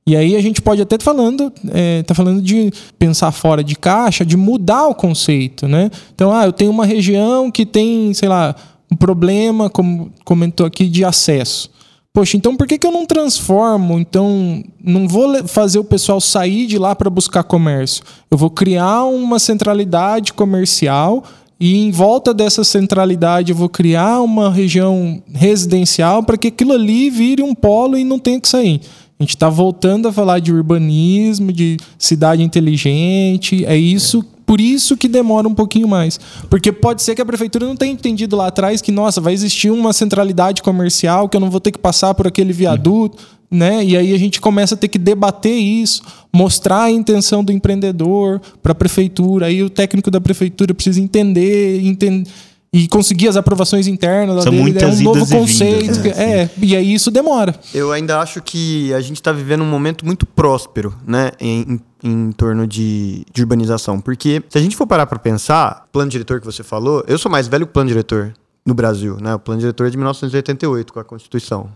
E 0.07 0.15
aí 0.15 0.35
a 0.35 0.41
gente 0.41 0.61
pode 0.61 0.81
até 0.81 0.95
estar 0.95 1.11
tá 1.11 1.17
falando, 1.17 1.51
é, 1.73 2.03
tá 2.03 2.13
falando 2.13 2.41
de 2.41 2.71
pensar 2.97 3.31
fora 3.31 3.63
de 3.63 3.75
caixa, 3.75 4.23
de 4.23 4.37
mudar 4.37 4.87
o 4.87 4.93
conceito, 4.93 5.67
né? 5.67 5.89
Então, 6.13 6.31
ah, 6.31 6.45
eu 6.45 6.53
tenho 6.53 6.69
uma 6.69 6.85
região 6.85 7.49
que 7.49 7.65
tem, 7.65 8.13
sei 8.13 8.29
lá, 8.29 8.55
um 8.91 8.95
problema, 8.95 9.67
como 9.67 10.11
comentou 10.23 10.65
aqui, 10.67 10.87
de 10.87 11.03
acesso. 11.03 11.71
Poxa, 12.15 12.37
então 12.37 12.55
por 12.55 12.65
que, 12.65 12.77
que 12.77 12.87
eu 12.87 12.93
não 12.93 13.05
transformo? 13.05 13.99
Então, 13.99 14.63
não 14.81 15.05
vou 15.05 15.45
fazer 15.49 15.79
o 15.79 15.83
pessoal 15.83 16.21
sair 16.21 16.65
de 16.65 16.77
lá 16.77 16.95
para 16.95 17.09
buscar 17.09 17.43
comércio. 17.43 18.05
Eu 18.31 18.37
vou 18.37 18.49
criar 18.49 19.03
uma 19.03 19.37
centralidade 19.37 20.31
comercial 20.31 21.25
e 21.59 21.75
em 21.75 21.91
volta 21.91 22.33
dessa 22.33 22.63
centralidade 22.63 23.51
eu 23.51 23.57
vou 23.57 23.67
criar 23.67 24.21
uma 24.21 24.49
região 24.49 25.21
residencial 25.33 26.23
para 26.23 26.37
que 26.37 26.47
aquilo 26.47 26.71
ali 26.71 27.09
vire 27.09 27.43
um 27.43 27.53
polo 27.53 27.97
e 27.97 28.05
não 28.05 28.17
tenha 28.17 28.39
que 28.39 28.47
sair. 28.47 28.79
A 29.19 29.23
gente 29.23 29.35
está 29.35 29.49
voltando 29.49 30.07
a 30.07 30.13
falar 30.13 30.39
de 30.39 30.53
urbanismo, 30.53 31.51
de 31.51 31.75
cidade 31.97 32.41
inteligente. 32.41 33.65
É 33.65 33.75
isso 33.75 34.23
por 34.45 34.61
isso 34.61 34.95
que 34.95 35.07
demora 35.07 35.47
um 35.47 35.53
pouquinho 35.53 35.87
mais. 35.87 36.19
Porque 36.49 36.71
pode 36.71 37.01
ser 37.01 37.15
que 37.15 37.21
a 37.21 37.25
prefeitura 37.25 37.65
não 37.65 37.75
tenha 37.75 37.91
entendido 37.91 38.35
lá 38.35 38.47
atrás 38.47 38.81
que, 38.81 38.91
nossa, 38.91 39.19
vai 39.19 39.33
existir 39.33 39.71
uma 39.71 39.91
centralidade 39.91 40.61
comercial 40.61 41.27
que 41.27 41.35
eu 41.35 41.41
não 41.41 41.49
vou 41.49 41.59
ter 41.59 41.71
que 41.71 41.79
passar 41.79 42.13
por 42.13 42.27
aquele 42.27 42.53
viaduto. 42.53 43.23
Né? 43.49 43.83
E 43.85 43.95
aí 43.95 44.13
a 44.13 44.17
gente 44.17 44.41
começa 44.41 44.75
a 44.75 44.77
ter 44.77 44.87
que 44.87 44.97
debater 44.97 45.55
isso, 45.55 46.01
mostrar 46.33 46.83
a 46.83 46.91
intenção 46.91 47.43
do 47.43 47.51
empreendedor 47.51 48.41
para 48.61 48.71
a 48.71 48.75
prefeitura. 48.75 49.45
Aí 49.45 49.63
o 49.63 49.69
técnico 49.69 50.11
da 50.11 50.19
prefeitura 50.19 50.73
precisa 50.73 50.99
entender, 50.99 51.79
entender 51.85 52.27
e 52.75 52.89
conseguir 52.89 53.29
as 53.29 53.37
aprovações 53.37 53.87
internas. 53.87 54.43
São 54.43 54.51
dele, 54.51 54.63
muitas 54.63 54.99
é 54.99 55.01
um 55.01 55.03
novo 55.03 55.19
idas 55.19 55.31
e 55.31 55.35
conceito. 55.35 55.93
vindas, 55.93 56.17
né? 56.17 56.41
é, 56.41 56.49
e 56.61 56.75
aí 56.75 56.93
isso 56.93 57.09
demora. 57.09 57.55
Eu 57.73 57.93
ainda 57.93 58.19
acho 58.19 58.41
que 58.41 58.93
a 58.93 58.99
gente 58.99 59.15
está 59.15 59.31
vivendo 59.31 59.61
um 59.61 59.69
momento 59.69 60.05
muito 60.05 60.25
próspero, 60.25 60.93
né, 61.07 61.31
em, 61.39 61.61
em, 61.61 61.79
em 62.05 62.31
torno 62.31 62.67
de, 62.67 63.25
de 63.33 63.41
urbanização. 63.41 63.99
Porque 63.99 64.41
se 64.47 64.57
a 64.59 64.61
gente 64.61 64.75
for 64.75 64.85
parar 64.85 65.07
para 65.07 65.17
pensar, 65.17 65.87
plano 65.91 66.11
diretor 66.11 66.39
que 66.39 66.45
você 66.45 66.63
falou, 66.63 67.03
eu 67.07 67.17
sou 67.17 67.31
mais 67.31 67.47
velho 67.47 67.65
que 67.65 67.71
o 67.71 67.73
plano 67.73 67.89
diretor 67.89 68.31
no 68.63 68.75
Brasil, 68.75 69.17
né? 69.19 69.33
O 69.33 69.39
plano 69.39 69.59
diretor 69.59 69.87
é 69.87 69.89
de 69.89 69.97
1988 69.97 70.93
com 70.93 70.99
a 70.99 71.03
Constituição. 71.03 71.67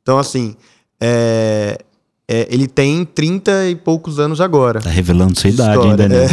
Então, 0.00 0.18
assim, 0.18 0.56
é, 0.98 1.78
é, 2.26 2.48
ele 2.50 2.66
tem 2.66 3.04
30 3.04 3.68
e 3.68 3.76
poucos 3.76 4.18
anos 4.18 4.40
agora. 4.40 4.80
Tá 4.80 4.88
revelando 4.88 5.38
sua 5.38 5.50
idade 5.50 5.78
História, 5.78 6.04
ainda, 6.04 6.04
é. 6.04 6.08
né? 6.08 6.28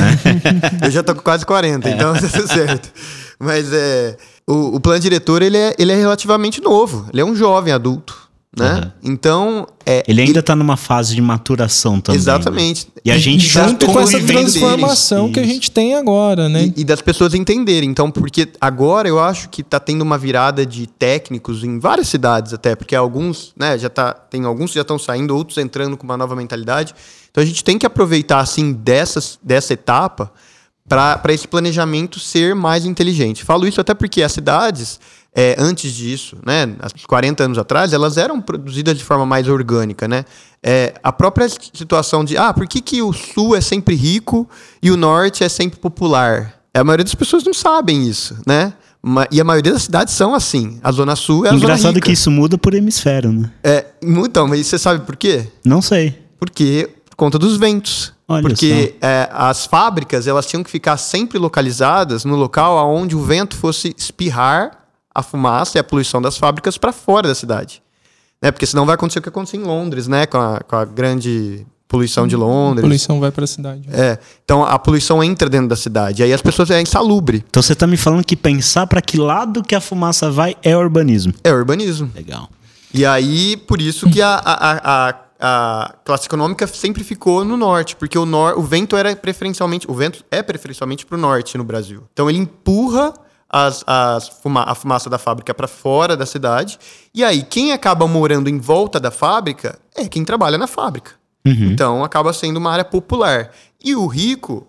Eu 0.86 0.91
já 0.91 1.03
tô 1.03 1.13
com 1.13 1.21
quase 1.21 1.45
40, 1.45 1.89
então 1.89 2.13
tá 2.15 2.27
tudo 2.29 2.47
certo. 2.47 2.93
Mas 3.38 3.73
é, 3.73 4.15
o, 4.47 4.77
o 4.77 4.79
plano 4.79 5.01
diretor, 5.01 5.41
ele 5.41 5.58
é, 5.58 5.75
ele 5.77 5.91
é 5.91 5.95
relativamente 5.95 6.62
novo. 6.62 7.08
Ele 7.12 7.21
é 7.21 7.25
um 7.25 7.36
jovem 7.36 7.73
adulto, 7.73 8.29
né? 8.58 8.70
Aham. 8.70 8.94
Então... 9.04 9.68
É, 9.86 10.04
Ele 10.08 10.22
ainda 10.22 10.42
tá 10.42 10.56
numa 10.56 10.78
fase 10.78 11.13
de 11.16 11.22
maturação 11.22 12.00
também. 12.00 12.18
né? 12.18 12.22
Exatamente. 12.22 12.88
E 13.04 13.12
a 13.12 13.18
gente 13.18 13.52
tá 13.52 13.68
Junto 13.68 13.86
com 13.88 14.00
essa 14.00 14.20
transformação 14.22 15.32
que 15.32 15.39
a 15.39 15.44
gente 15.44 15.70
tem 15.72 15.96
agora, 15.96 16.48
né? 16.48 16.72
E, 16.76 16.82
e 16.82 16.84
das 16.86 17.02
pessoas 17.02 17.34
entenderem. 17.34 17.89
Então, 17.89 18.10
porque 18.10 18.48
agora 18.62 19.10
eu 19.10 19.20
acho 19.20 19.50
que 19.50 19.62
tá 19.62 19.80
tendo 19.80 20.02
uma 20.02 20.18
virada 20.18 20.66
de 20.66 20.88
técnicos 20.88 21.63
em 21.63 21.80
várias 21.80 22.08
cidades 22.08 22.54
até, 22.54 22.76
porque 22.76 22.96
alguns, 22.96 23.52
né, 23.58 23.78
já 23.78 23.89
tá, 23.89 24.13
tem 24.13 24.46
alguns 24.46 24.72
que 24.72 24.76
já 24.76 24.82
estão 24.82 24.98
saindo, 24.98 25.36
outros 25.36 25.58
entrando 25.58 25.98
com 25.98 26.06
uma 26.06 26.16
nova 26.16 26.36
mentalidade. 26.36 26.94
Então 27.30 27.44
a 27.44 27.46
gente 27.46 27.63
tem 27.63 27.78
que 27.78 27.86
aproveitar 27.86 28.39
assim 28.39 28.72
dessas, 28.72 29.39
dessa 29.44 29.74
etapa 29.74 30.32
para 30.88 31.34
esse 31.34 31.48
planejamento 31.48 32.20
ser 32.20 32.54
mais 32.54 32.86
inteligente. 32.86 33.44
Falo 33.44 33.68
isso 33.68 33.82
até 33.82 33.94
porque 33.94 34.22
as 34.22 34.32
cidades 34.32 35.00
é, 35.36 35.56
antes 35.58 35.91
disso, 35.91 36.38
né, 36.46 36.76
há 36.80 36.88
40 37.08 37.43
anos 37.43 37.58
atrás, 37.58 37.91
elas 37.91 38.17
eram 38.17 38.39
produzidas 38.39 38.98
de 38.98 39.04
forma 39.04 39.26
mais 39.26 39.48
orgânica, 39.48 40.08
né? 40.08 40.26
É, 40.62 40.93
a 41.04 41.12
própria 41.12 41.48
situação 41.50 42.24
de, 42.24 42.38
ah, 42.38 42.54
por 42.54 42.67
que, 42.67 42.80
que 42.82 43.02
o 43.02 43.12
sul 43.12 43.56
é 43.56 43.62
sempre 43.62 43.96
rico 43.96 44.48
e 44.82 44.91
o 44.91 44.98
norte 44.98 45.43
é 45.43 45.50
sempre 45.50 45.80
popular? 45.80 46.62
A 46.74 46.84
maioria 46.84 47.04
das 47.04 47.15
pessoas 47.15 47.43
não 47.43 47.54
sabem 47.54 48.08
isso, 48.08 48.38
né? 48.46 48.74
E 49.32 49.41
a 49.41 49.43
maioria 49.43 49.74
das 49.74 49.84
cidades 49.84 50.13
são 50.13 50.34
assim. 50.34 50.80
A 50.82 50.91
zona 50.91 51.15
sul 51.15 51.46
é 51.46 51.50
a 51.50 51.52
zona 51.52 51.63
Engraçado 51.63 51.96
rica. 51.96 52.06
que 52.06 52.13
isso 52.13 52.32
muda 52.32 52.58
por 52.58 52.74
hemisfério, 52.74 53.34
né? 53.34 53.52
É, 53.63 53.86
então, 54.02 54.48
mas 54.48 54.65
você 54.65 54.78
sabe 54.78 55.06
por 55.06 55.15
quê? 55.17 55.48
Não 55.65 55.82
sei. 55.82 56.17
Porque 56.39 56.89
por 57.10 57.15
conta 57.15 57.38
dos 57.38 57.58
ventos. 57.58 58.13
Olha 58.28 58.41
Porque 58.41 58.96
é, 59.02 59.30
as 59.34 59.65
fábricas 59.65 60.26
elas 60.26 60.46
tinham 60.46 60.63
que 60.63 60.72
ficar 60.72 60.96
sempre 60.96 61.38
localizadas 61.38 62.24
no 62.24 62.36
local 62.36 62.78
onde 62.96 63.15
o 63.15 63.22
vento 63.22 63.58
fosse 63.58 63.93
espirrar 63.98 64.83
a 65.13 65.21
fumaça 65.23 65.78
e 65.78 65.80
a 65.80 65.84
poluição 65.84 66.21
das 66.21 66.38
fábricas 66.38 66.78
para 66.78 66.91
fora 66.91 67.28
da 67.28 67.36
cidade. 67.36 67.82
Né? 68.41 68.52
Porque 68.52 68.65
senão 68.65 68.86
vai 68.86 68.95
acontecer 68.95 69.19
o 69.19 69.21
que 69.21 69.30
aconteceu 69.30 69.60
em 69.62 69.63
Londres, 69.63 70.08
né? 70.08 70.26
Com 70.26 70.38
a, 70.38 70.60
com 70.60 70.76
a 70.76 70.84
grande 70.86 71.65
poluição 71.88 72.28
de 72.28 72.34
A 72.36 72.38
Londres. 72.39 72.82
poluição 72.82 73.19
vai 73.19 73.32
para 73.32 73.43
a 73.43 73.47
cidade. 73.47 73.88
É, 73.91 74.17
então 74.43 74.63
a 74.63 74.80
poluição 74.80 75.23
entra 75.23 75.47
dentro 75.47 75.67
da 75.67 75.76
cidade. 75.76 76.23
Aí 76.23 76.34
as 76.34 76.41
pessoas 76.41 76.69
é 76.71 76.82
insalubre. 76.82 77.45
Então 77.49 77.62
você 77.62 77.76
tá 77.76 77.86
me 77.86 77.95
falando 77.97 78.23
que 78.26 78.36
pensar 78.36 78.88
pra 78.88 79.02
que 79.02 79.17
lado 79.17 79.62
que 79.62 79.76
a 79.76 79.80
fumaça 79.80 80.32
vai 80.32 80.56
é 80.63 80.76
urbanismo. 80.76 81.34
É 81.43 81.52
urbanismo. 81.54 82.12
Legal. 82.15 82.49
E 82.93 83.06
aí, 83.06 83.58
por 83.58 83.80
isso 83.82 84.10
que 84.10 84.21
a, 84.21 84.36
a, 84.36 84.71
a, 84.71 85.10
a- 85.10 85.19
a 85.45 85.95
classe 86.06 86.26
econômica 86.28 86.65
sempre 86.67 87.04
ficou 87.04 87.43
no 87.43 87.58
norte, 87.58 87.95
porque 87.97 88.17
o, 88.17 88.26
nor 88.26 88.58
o 88.58 88.62
vento 88.62 88.95
era 88.95 89.13
preferencialmente. 89.13 89.86
O 89.89 89.93
vento 89.93 90.23
é 90.32 90.41
preferencialmente 90.41 91.06
para 91.06 91.17
o 91.17 91.19
norte 91.19 91.58
no 91.58 91.63
Brasil. 91.65 92.04
Então 92.13 92.30
ele 92.30 92.39
empurra 92.39 93.13
as, 93.54 93.84
as 93.86 94.28
fuma 94.28 94.63
a 94.63 94.74
fumaça 94.74 95.12
da 95.12 95.20
fábrica 95.20 95.54
para 95.54 95.68
fora 95.68 96.18
da 96.18 96.26
cidade. 96.26 96.80
E 97.13 97.24
aí, 97.24 97.44
quem 97.44 97.72
acaba 97.72 98.08
morando 98.08 98.50
em 98.50 98.58
volta 98.58 99.00
da 99.00 99.12
fábrica 99.12 99.78
é 99.96 100.08
quem 100.08 100.26
trabalha 100.26 100.58
na 100.58 100.66
fábrica. 100.66 101.12
Uhum. 101.46 101.72
Então 101.72 102.04
acaba 102.04 102.34
sendo 102.34 102.58
uma 102.58 102.72
área 102.72 102.84
popular. 102.84 103.52
E 103.84 103.96
o 103.96 104.08
rico 104.08 104.66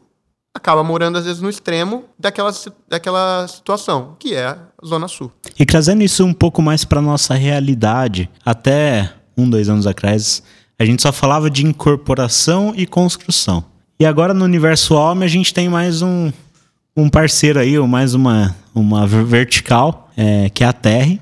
acaba 0.53 0.85
morando, 0.85 1.16
às 1.16 1.25
vezes, 1.25 1.40
no 1.40 1.49
extremo 1.49 2.05
daquela, 2.18 2.53
daquela 2.87 3.49
situação, 3.49 4.16
que 4.18 4.35
é 4.35 4.47
a 4.47 4.59
Zona 4.85 5.09
Sul. 5.09 5.33
E 5.59 5.64
trazendo 5.64 6.03
isso 6.03 6.23
um 6.23 6.35
pouco 6.35 6.61
mais 6.61 6.85
para 6.85 7.01
nossa 7.01 7.35
realidade, 7.35 8.29
até 8.44 9.14
um, 9.37 9.49
dois 9.49 9.68
anos 9.68 9.87
atrás, 9.87 10.42
a 10.79 10.85
gente 10.85 11.01
só 11.01 11.11
falava 11.11 11.49
de 11.49 11.64
incorporação 11.64 12.75
e 12.77 12.87
construção. 12.87 13.64
E 13.99 14.05
agora 14.05 14.35
no 14.35 14.44
universo 14.44 14.94
homem 14.94 15.25
a 15.25 15.31
gente 15.31 15.55
tem 15.55 15.68
mais 15.68 16.03
um, 16.03 16.33
um 16.96 17.09
parceiro 17.09 17.59
aí, 17.59 17.78
ou 17.78 17.87
mais 17.87 18.14
uma, 18.14 18.54
uma 18.74 19.07
ver- 19.07 19.24
vertical, 19.24 20.11
é, 20.16 20.48
que 20.50 20.62
é 20.62 20.66
a 20.66 20.72
Terre. 20.72 21.20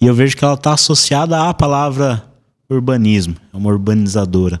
E 0.00 0.06
eu 0.06 0.14
vejo 0.14 0.36
que 0.36 0.44
ela 0.44 0.54
está 0.54 0.74
associada 0.74 1.48
à 1.48 1.54
palavra 1.54 2.22
urbanismo, 2.68 3.34
é 3.52 3.56
uma 3.56 3.70
urbanizadora. 3.70 4.60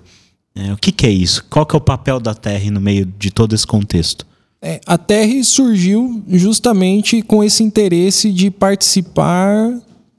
É, 0.54 0.72
o 0.72 0.76
que, 0.76 0.92
que 0.92 1.06
é 1.06 1.10
isso? 1.10 1.44
Qual 1.50 1.66
que 1.66 1.74
é 1.74 1.78
o 1.78 1.80
papel 1.80 2.20
da 2.20 2.32
Terre 2.34 2.70
no 2.70 2.80
meio 2.80 3.04
de 3.18 3.30
todo 3.30 3.54
esse 3.54 3.66
contexto? 3.66 4.24
É, 4.62 4.80
a 4.86 4.96
Terre 4.96 5.42
surgiu 5.44 6.22
justamente 6.28 7.20
com 7.20 7.42
esse 7.44 7.62
interesse 7.62 8.32
de 8.32 8.50
participar, 8.50 9.68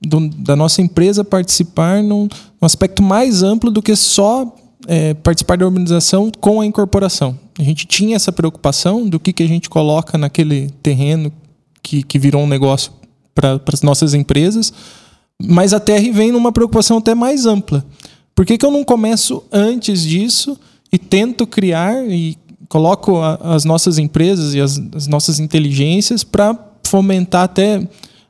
do- 0.02 0.30
da 0.30 0.56
nossa 0.56 0.82
empresa 0.82 1.24
participar 1.24 2.04
num, 2.04 2.24
num 2.62 2.66
aspecto 2.66 3.02
mais 3.02 3.42
amplo 3.42 3.72
do 3.72 3.82
que 3.82 3.96
só 3.96 4.54
é, 4.88 5.14
participar 5.14 5.58
da 5.58 5.66
urbanização 5.66 6.32
com 6.40 6.62
a 6.62 6.66
incorporação. 6.66 7.38
A 7.58 7.64
gente 7.64 7.86
tinha 7.86 8.16
essa 8.16 8.32
preocupação 8.32 9.08
do 9.08 9.20
que, 9.20 9.32
que 9.34 9.44
a 9.44 9.48
gente 9.48 9.70
coloca 9.70 10.18
naquele 10.18 10.70
terreno 10.84 11.32
que, 11.82 12.04
que 12.04 12.20
virou 12.20 12.44
um 12.44 12.48
negócio 12.48 12.92
para 13.34 13.60
as 13.74 13.82
nossas 13.82 14.14
empresas, 14.14 14.72
mas 15.42 15.74
a 15.74 15.80
TR 15.80 16.12
vem 16.14 16.32
numa 16.32 16.52
preocupação 16.52 16.98
até 16.98 17.14
mais 17.14 17.46
ampla. 17.46 17.86
Por 18.34 18.46
que, 18.46 18.58
que 18.58 18.66
eu 18.66 18.72
não 18.72 18.84
começo 18.84 19.44
antes 19.52 20.02
disso 20.02 20.58
e 20.92 20.98
tento 20.98 21.46
criar 21.46 22.06
e 22.08 22.38
coloco 22.70 23.18
a- 23.18 23.36
as 23.56 23.64
nossas 23.66 23.98
empresas 23.98 24.54
e 24.54 24.62
as, 24.62 24.82
as 24.96 25.08
nossas 25.08 25.40
inteligências 25.40 26.24
para 26.24 26.58
fomentar 26.86 27.44
até 27.44 27.88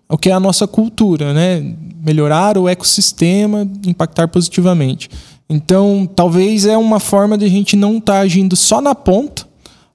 o 0.09 0.17
que 0.17 0.29
é 0.29 0.33
a 0.33 0.39
nossa 0.39 0.67
cultura, 0.67 1.33
né? 1.33 1.75
Melhorar 2.03 2.57
o 2.57 2.69
ecossistema, 2.69 3.67
impactar 3.85 4.27
positivamente. 4.27 5.09
Então, 5.49 6.09
talvez 6.15 6.65
é 6.65 6.77
uma 6.77 6.99
forma 6.99 7.37
de 7.37 7.45
a 7.45 7.49
gente 7.49 7.75
não 7.75 7.97
estar 7.97 8.19
agindo 8.19 8.55
só 8.55 8.81
na 8.81 8.95
ponta, 8.95 9.45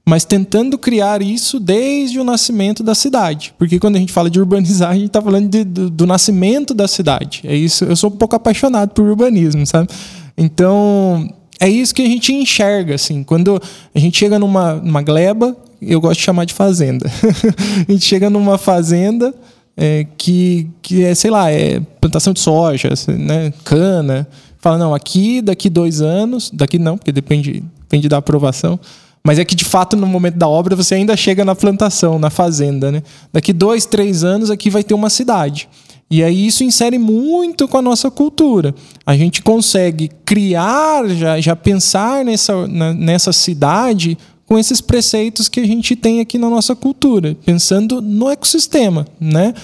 mas 0.07 0.25
tentando 0.25 0.79
criar 0.79 1.23
isso 1.23 1.59
desde 1.61 2.19
o 2.19 2.25
nascimento 2.25 2.83
da 2.83 2.95
cidade. 2.95 3.53
Porque 3.59 3.79
quando 3.79 3.97
a 3.97 3.99
gente 3.99 4.13
fala 4.13 4.31
de 4.31 4.39
urbanizar, 4.39 4.91
a 4.91 4.95
gente 4.95 5.07
está 5.07 5.21
falando 5.21 5.49
de- 5.49 5.65
do, 5.65 5.91
do 5.91 6.07
nascimento 6.07 6.73
da 6.73 6.89
cidade. 6.89 7.43
É 7.45 7.55
isso. 7.55 7.85
Eu 7.85 7.97
sou 7.97 8.11
um 8.11 8.17
pouco 8.17 8.35
apaixonado 8.37 8.91
por 8.91 9.05
urbanismo, 9.05 9.67
sabe? 9.67 9.89
Então, 10.37 11.29
é 11.59 11.69
isso 11.69 11.95
que 11.95 12.03
a 12.03 12.07
gente 12.07 12.33
enxerga, 12.33 12.95
assim. 12.95 13.23
Quando 13.23 13.61
a 13.95 13.99
gente 13.99 14.17
chega 14.17 14.39
numa, 14.39 14.75
numa 14.77 15.03
gleba, 15.03 15.57
eu 15.83 16.01
gosto 16.01 16.19
de 16.19 16.25
chamar 16.25 16.45
de 16.45 16.55
fazenda. 16.55 17.07
a 17.89 17.93
gente 17.93 18.05
chega 18.05 18.31
numa 18.31 18.57
fazenda 18.57 19.35
é, 19.77 20.07
que, 20.17 20.69
que 20.81 21.05
é, 21.05 21.15
sei 21.15 21.31
lá, 21.31 21.51
é 21.51 21.81
plantação 22.01 22.33
de 22.33 22.41
soja, 22.41 22.89
né, 23.09 23.53
cana. 23.65 24.27
Fala, 24.61 24.77
não, 24.79 24.95
aqui, 24.95 25.41
daqui 25.41 25.71
dois 25.71 26.01
anos, 26.03 26.51
daqui 26.53 26.79
não, 26.79 26.97
porque 26.99 27.11
depende, 27.13 27.65
depende 27.81 28.09
da 28.09 28.19
aprovação. 28.19 28.79
Mas 29.25 29.39
é 29.39 29.45
que, 29.45 29.55
de 29.55 29.65
fato, 29.65 29.97
no 29.97 30.07
momento 30.07 30.37
da 30.37 30.49
obra, 30.49 30.75
você 30.77 30.95
ainda 30.95 31.17
chega 31.17 31.45
na 31.45 31.55
plantação, 31.55 32.19
na 32.19 32.31
fazenda, 32.31 32.91
né? 32.91 33.03
Daqui 33.33 33.53
dois, 33.53 33.85
três 33.85 34.25
anos, 34.25 34.51
aqui 34.51 34.71
vai 34.71 34.83
ter 34.83 34.95
uma 34.95 35.11
cidade. 35.11 35.69
E 36.11 36.23
aí 36.25 36.47
isso 36.47 36.65
insere 36.65 36.99
muito 36.99 37.69
com 37.69 37.77
a 37.79 37.83
nossa 37.83 38.11
cultura. 38.11 38.75
A 39.07 39.17
gente 39.17 39.43
consegue 39.43 40.11
criar, 40.25 41.07
já, 41.09 41.41
já 41.41 41.55
pensar 41.55 42.25
nessa, 42.25 42.67
na- 42.67 42.93
nessa 42.95 43.33
cidade 43.33 44.19
com 44.47 44.59
esses 44.59 44.81
preceitos 44.81 45.49
que 45.49 45.61
a 45.61 45.67
gente 45.67 45.95
tem 45.95 46.21
aqui 46.21 46.37
na 46.37 46.51
nossa 46.51 46.75
cultura, 46.75 47.37
pensando 47.45 48.01
no 48.03 48.29
ecossistema, 48.29 49.07
né? 49.21 49.55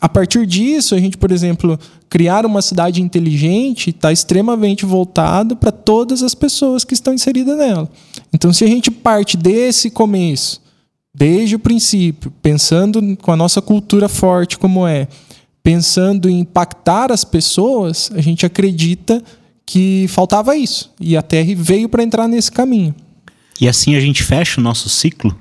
A 0.00 0.08
partir 0.08 0.46
disso, 0.46 0.94
a 0.94 0.98
gente, 0.98 1.16
por 1.16 1.32
exemplo, 1.32 1.78
criar 2.08 2.46
uma 2.46 2.62
cidade 2.62 3.02
inteligente 3.02 3.90
está 3.90 4.12
extremamente 4.12 4.86
voltado 4.86 5.56
para 5.56 5.72
todas 5.72 6.22
as 6.22 6.34
pessoas 6.34 6.84
que 6.84 6.94
estão 6.94 7.12
inseridas 7.12 7.56
nela. 7.56 7.90
Então, 8.32 8.52
se 8.52 8.64
a 8.64 8.68
gente 8.68 8.90
parte 8.90 9.36
desse 9.36 9.90
começo, 9.90 10.62
desde 11.14 11.56
o 11.56 11.58
princípio, 11.58 12.32
pensando 12.40 13.16
com 13.16 13.32
a 13.32 13.36
nossa 13.36 13.60
cultura 13.60 14.08
forte 14.08 14.56
como 14.56 14.86
é, 14.86 15.08
pensando 15.62 16.30
em 16.30 16.40
impactar 16.40 17.10
as 17.10 17.24
pessoas, 17.24 18.10
a 18.14 18.20
gente 18.20 18.46
acredita 18.46 19.22
que 19.66 20.06
faltava 20.08 20.56
isso. 20.56 20.92
E 21.00 21.16
a 21.16 21.22
TR 21.22 21.54
veio 21.56 21.88
para 21.88 22.02
entrar 22.02 22.28
nesse 22.28 22.52
caminho. 22.52 22.94
E 23.60 23.68
assim 23.68 23.96
a 23.96 24.00
gente 24.00 24.22
fecha 24.22 24.60
o 24.60 24.64
nosso 24.64 24.88
ciclo? 24.88 25.36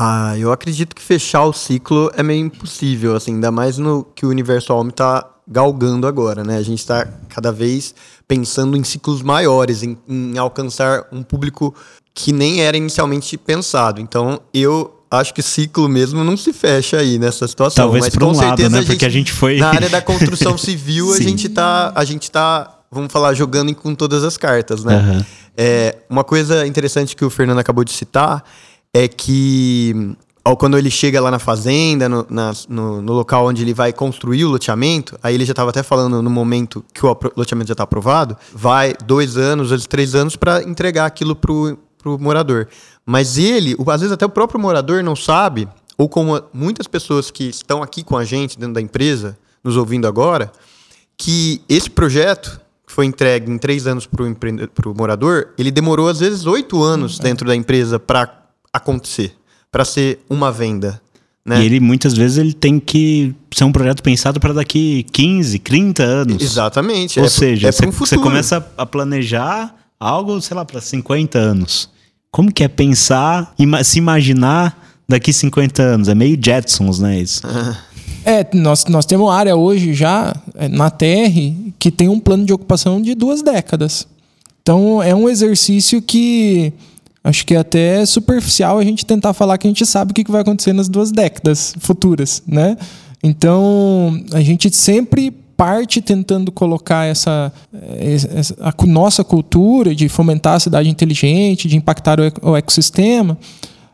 Ah, 0.00 0.38
eu 0.38 0.52
acredito 0.52 0.94
que 0.94 1.02
fechar 1.02 1.42
o 1.42 1.52
ciclo 1.52 2.08
é 2.14 2.22
meio 2.22 2.46
impossível, 2.46 3.16
assim, 3.16 3.34
ainda 3.34 3.50
mais 3.50 3.78
no 3.78 4.04
que 4.14 4.24
o 4.24 4.28
universo 4.28 4.72
homem 4.72 4.92
tá 4.92 5.28
galgando 5.44 6.06
agora, 6.06 6.44
né? 6.44 6.56
A 6.56 6.62
gente 6.62 6.78
está 6.78 7.04
cada 7.28 7.50
vez 7.50 7.92
pensando 8.28 8.76
em 8.76 8.84
ciclos 8.84 9.22
maiores, 9.22 9.82
em, 9.82 9.98
em 10.08 10.38
alcançar 10.38 11.04
um 11.10 11.20
público 11.24 11.74
que 12.14 12.32
nem 12.32 12.60
era 12.60 12.76
inicialmente 12.76 13.36
pensado. 13.36 14.00
Então, 14.00 14.40
eu 14.54 15.02
acho 15.10 15.34
que 15.34 15.42
ciclo 15.42 15.88
mesmo 15.88 16.22
não 16.22 16.36
se 16.36 16.52
fecha 16.52 16.98
aí 16.98 17.18
nessa 17.18 17.48
situação. 17.48 17.86
Talvez 17.86 18.04
mas 18.04 18.14
por 18.14 18.22
um 18.22 18.26
lado, 18.28 18.38
certeza 18.38 18.68
né? 18.70 18.78
a 18.78 18.80
gente, 18.82 18.90
Porque 18.92 19.04
a 19.04 19.08
gente 19.08 19.32
foi- 19.32 19.56
Na 19.58 19.70
área 19.70 19.88
da 19.88 20.00
construção 20.00 20.56
civil, 20.58 21.12
a 21.12 21.20
gente 21.20 21.48
tá. 21.48 21.90
A 21.92 22.04
gente 22.04 22.30
tá, 22.30 22.82
vamos 22.88 23.12
falar, 23.12 23.34
jogando 23.34 23.74
com 23.74 23.96
todas 23.96 24.22
as 24.22 24.36
cartas, 24.36 24.84
né? 24.84 24.94
Aham. 24.94 25.26
É, 25.60 25.96
uma 26.08 26.22
coisa 26.22 26.64
interessante 26.68 27.16
que 27.16 27.24
o 27.24 27.30
Fernando 27.30 27.58
acabou 27.58 27.82
de 27.82 27.90
citar 27.90 28.44
é 28.94 29.06
que 29.08 30.16
ó, 30.44 30.56
quando 30.56 30.78
ele 30.78 30.90
chega 30.90 31.20
lá 31.20 31.30
na 31.30 31.38
fazenda, 31.38 32.08
no, 32.08 32.26
na- 32.30 32.52
no- 32.68 33.02
no 33.02 33.12
local 33.12 33.46
onde 33.46 33.62
ele 33.62 33.74
vai 33.74 33.92
construir 33.92 34.44
o 34.44 34.48
loteamento, 34.50 35.18
aí 35.22 35.34
ele 35.34 35.44
já 35.44 35.52
estava 35.52 35.70
até 35.70 35.82
falando 35.82 36.22
no 36.22 36.30
momento 36.30 36.82
que 36.94 37.04
o 37.04 37.16
loteamento 37.36 37.68
já 37.68 37.72
está 37.74 37.84
aprovado, 37.84 38.36
vai 38.54 38.94
dois 39.04 39.36
anos, 39.36 39.70
ou 39.70 39.78
três 39.80 40.14
anos 40.14 40.36
para 40.36 40.62
entregar 40.62 41.04
aquilo 41.06 41.36
pro, 41.36 41.78
pro 41.98 42.18
morador. 42.18 42.66
Mas 43.04 43.36
ele, 43.36 43.74
o- 43.78 43.90
às 43.90 44.00
vezes 44.00 44.12
até 44.12 44.24
o 44.24 44.30
próprio 44.30 44.58
morador 44.60 45.02
não 45.02 45.14
sabe, 45.14 45.68
ou 45.98 46.08
como 46.08 46.40
muitas 46.52 46.86
pessoas 46.86 47.30
que 47.30 47.44
estão 47.44 47.82
aqui 47.82 48.02
com 48.02 48.16
a 48.16 48.24
gente 48.24 48.58
dentro 48.58 48.74
da 48.74 48.80
empresa, 48.80 49.36
nos 49.62 49.76
ouvindo 49.76 50.06
agora, 50.06 50.50
que 51.16 51.60
esse 51.68 51.90
projeto 51.90 52.60
que 52.86 52.92
foi 52.92 53.04
entregue 53.04 53.50
em 53.50 53.58
três 53.58 53.86
anos 53.86 54.06
para 54.06 54.24
o 54.24 54.94
morador, 54.96 55.48
ele 55.58 55.70
demorou 55.70 56.08
às 56.08 56.20
vezes 56.20 56.46
oito 56.46 56.82
anos 56.82 57.18
dentro 57.18 57.46
da 57.46 57.54
empresa 57.54 57.98
para 57.98 58.37
acontecer, 58.72 59.34
para 59.70 59.84
ser 59.84 60.20
uma 60.28 60.50
venda. 60.52 61.00
Né? 61.44 61.62
E 61.62 61.66
ele 61.66 61.80
muitas 61.80 62.12
vezes 62.14 62.36
ele 62.36 62.52
tem 62.52 62.78
que 62.78 63.34
ser 63.54 63.64
um 63.64 63.72
projeto 63.72 64.02
pensado 64.02 64.38
para 64.38 64.52
daqui 64.52 65.04
15, 65.12 65.58
30 65.60 66.02
anos. 66.02 66.42
Exatamente. 66.42 67.18
Ou 67.18 67.24
é 67.26 67.28
seja, 67.28 67.68
é 67.68 67.72
você, 67.72 67.86
um 68.16 68.20
começa 68.20 68.64
a 68.76 68.84
planejar 68.84 69.74
algo, 69.98 70.40
sei 70.42 70.54
lá, 70.54 70.64
para 70.64 70.80
50 70.80 71.38
anos. 71.38 71.88
Como 72.30 72.52
que 72.52 72.62
é 72.62 72.68
pensar, 72.68 73.54
ima- 73.58 73.82
se 73.82 73.98
imaginar 73.98 75.00
daqui 75.08 75.32
50 75.32 75.82
anos? 75.82 76.08
É 76.08 76.14
meio 76.14 76.38
Jetsons, 76.40 76.98
né? 76.98 77.18
Isso. 77.18 77.40
É, 78.24 78.46
nós, 78.54 78.84
nós 78.84 79.06
temos 79.06 79.26
uma 79.26 79.34
área 79.34 79.56
hoje 79.56 79.94
já 79.94 80.36
é, 80.54 80.68
na 80.68 80.90
TR 80.90 81.54
que 81.78 81.90
tem 81.90 82.08
um 82.10 82.20
plano 82.20 82.44
de 82.44 82.52
ocupação 82.52 83.00
de 83.00 83.14
duas 83.14 83.40
décadas. 83.42 84.06
Então 84.60 85.02
é 85.02 85.14
um 85.14 85.30
exercício 85.30 86.02
que 86.02 86.74
acho 87.22 87.44
que 87.44 87.54
é 87.54 87.58
até 87.58 88.04
superficial 88.06 88.78
a 88.78 88.84
gente 88.84 89.04
tentar 89.04 89.32
falar 89.32 89.58
que 89.58 89.66
a 89.66 89.70
gente 89.70 89.84
sabe 89.84 90.12
o 90.12 90.14
que 90.14 90.30
vai 90.30 90.42
acontecer 90.42 90.72
nas 90.72 90.88
duas 90.88 91.10
décadas 91.10 91.74
futuras, 91.78 92.42
né? 92.46 92.76
Então 93.22 94.22
a 94.32 94.40
gente 94.40 94.74
sempre 94.74 95.32
parte 95.56 96.00
tentando 96.00 96.52
colocar 96.52 97.04
essa, 97.04 97.52
eh, 97.74 98.16
essa 98.36 98.54
a 98.60 98.72
nossa 98.86 99.24
cultura 99.24 99.92
de 99.92 100.08
fomentar 100.08 100.54
a 100.54 100.60
cidade 100.60 100.88
inteligente, 100.88 101.66
de 101.66 101.76
impactar 101.76 102.18
o 102.40 102.56
ecossistema, 102.56 103.36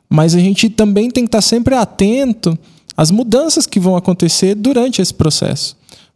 mas 0.08 0.34
a 0.34 0.38
gente 0.38 0.68
também 0.68 1.10
tem 1.10 1.24
que 1.24 1.28
estar 1.28 1.40
sempre 1.40 1.74
atento 1.74 2.56
às 2.94 3.10
mudanças 3.10 3.66
que 3.66 3.80
vão 3.80 3.96
acontecer 3.96 4.54
durante 4.54 5.00
esse 5.00 5.14
processo. 5.14 5.74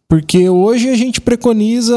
Porque 0.09 0.49
hoje 0.49 0.89
a 0.89 0.97
gente 0.97 1.21
preconiza 1.21 1.95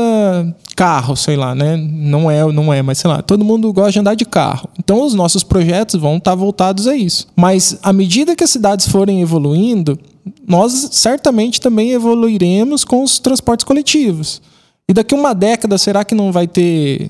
carro, 0.76 1.16
sei 1.16 1.38
lá, 1.38 1.56
né? 1.56 1.78
Não 1.78 2.30
é, 2.30 2.46
não 2.52 2.74
é, 2.74 2.82
mas 2.82 2.98
sei 2.98 3.10
lá, 3.10 3.22
todo 3.22 3.46
mundo 3.46 3.72
gosta 3.72 3.94
de 3.94 4.00
andar 4.00 4.16
de 4.16 4.26
carro. 4.26 4.68
Então 4.78 5.02
os 5.06 5.14
nossos 5.14 5.44
projetos 5.44 5.96
vão 5.98 6.18
estar 6.18 6.36
voltados 6.36 6.88
a 6.88 6.96
isso. 6.96 7.28
Mas 7.38 7.80
à 7.82 7.94
medida 7.94 8.36
que 8.36 8.44
as 8.44 8.50
cidades 8.50 8.86
forem 8.86 9.22
evoluindo, 9.22 9.98
nós 10.46 10.90
certamente 10.92 11.62
também 11.62 11.92
evoluiremos 11.92 12.84
com 12.84 13.02
os 13.02 13.18
transportes 13.18 13.64
coletivos. 13.64 14.42
E 14.90 14.94
daqui 14.94 15.16
uma 15.16 15.34
década, 15.34 15.78
será 15.78 16.04
que 16.04 16.14
não 16.14 16.34
vai 16.34 16.48
ter 16.48 17.10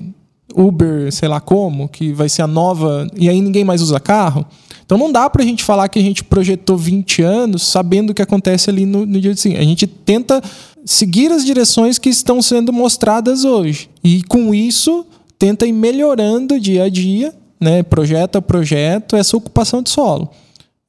Uber, 0.54 1.10
sei 1.10 1.28
lá 1.28 1.40
como, 1.40 1.88
que 1.88 2.12
vai 2.12 2.28
ser 2.28 2.42
a 2.42 2.46
nova, 2.46 3.08
e 3.16 3.28
aí 3.28 3.40
ninguém 3.40 3.64
mais 3.64 3.82
usa 3.82 3.98
carro? 3.98 4.46
Então 4.92 5.06
não 5.06 5.10
dá 5.10 5.30
pra 5.30 5.42
gente 5.42 5.64
falar 5.64 5.88
que 5.88 5.98
a 5.98 6.02
gente 6.02 6.22
projetou 6.22 6.76
20 6.76 7.22
anos 7.22 7.62
sabendo 7.62 8.10
o 8.10 8.14
que 8.14 8.20
acontece 8.20 8.68
ali 8.68 8.84
no, 8.84 9.06
no 9.06 9.18
dia 9.18 9.34
seguinte. 9.34 9.58
A 9.58 9.64
gente 9.64 9.86
tenta 9.86 10.42
seguir 10.84 11.32
as 11.32 11.46
direções 11.46 11.96
que 11.96 12.10
estão 12.10 12.42
sendo 12.42 12.74
mostradas 12.74 13.42
hoje. 13.42 13.88
E 14.04 14.22
com 14.24 14.54
isso, 14.54 15.06
tenta 15.38 15.66
ir 15.66 15.72
melhorando 15.72 16.60
dia 16.60 16.84
a 16.84 16.88
dia, 16.90 17.32
né, 17.58 17.82
projeto 17.82 18.36
a 18.36 18.42
projeto, 18.42 19.16
essa 19.16 19.34
ocupação 19.34 19.82
de 19.82 19.88
solo. 19.88 20.28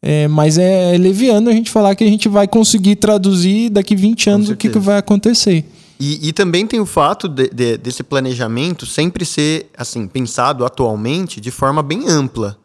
É, 0.01 0.27
mas 0.27 0.57
é 0.57 0.97
leviano 0.97 1.49
a 1.49 1.53
gente 1.53 1.69
falar 1.71 1.95
que 1.95 2.03
a 2.03 2.07
gente 2.07 2.27
vai 2.27 2.45
conseguir 2.45 2.97
traduzir 2.97 3.69
daqui 3.69 3.95
20 3.95 4.29
anos 4.29 4.49
o 4.49 4.55
que, 4.57 4.67
que 4.67 4.79
vai 4.79 4.97
acontecer. 4.97 5.63
E, 5.97 6.27
e 6.27 6.33
também 6.33 6.67
tem 6.67 6.81
o 6.81 6.85
fato 6.85 7.29
de- 7.29 7.47
de- 7.53 7.77
desse 7.77 8.03
planejamento 8.03 8.85
sempre 8.85 9.23
ser 9.23 9.67
assim 9.77 10.05
pensado 10.07 10.65
atualmente 10.65 11.39
de 11.39 11.51
forma 11.51 11.81
bem 11.81 12.09
ampla. 12.09 12.57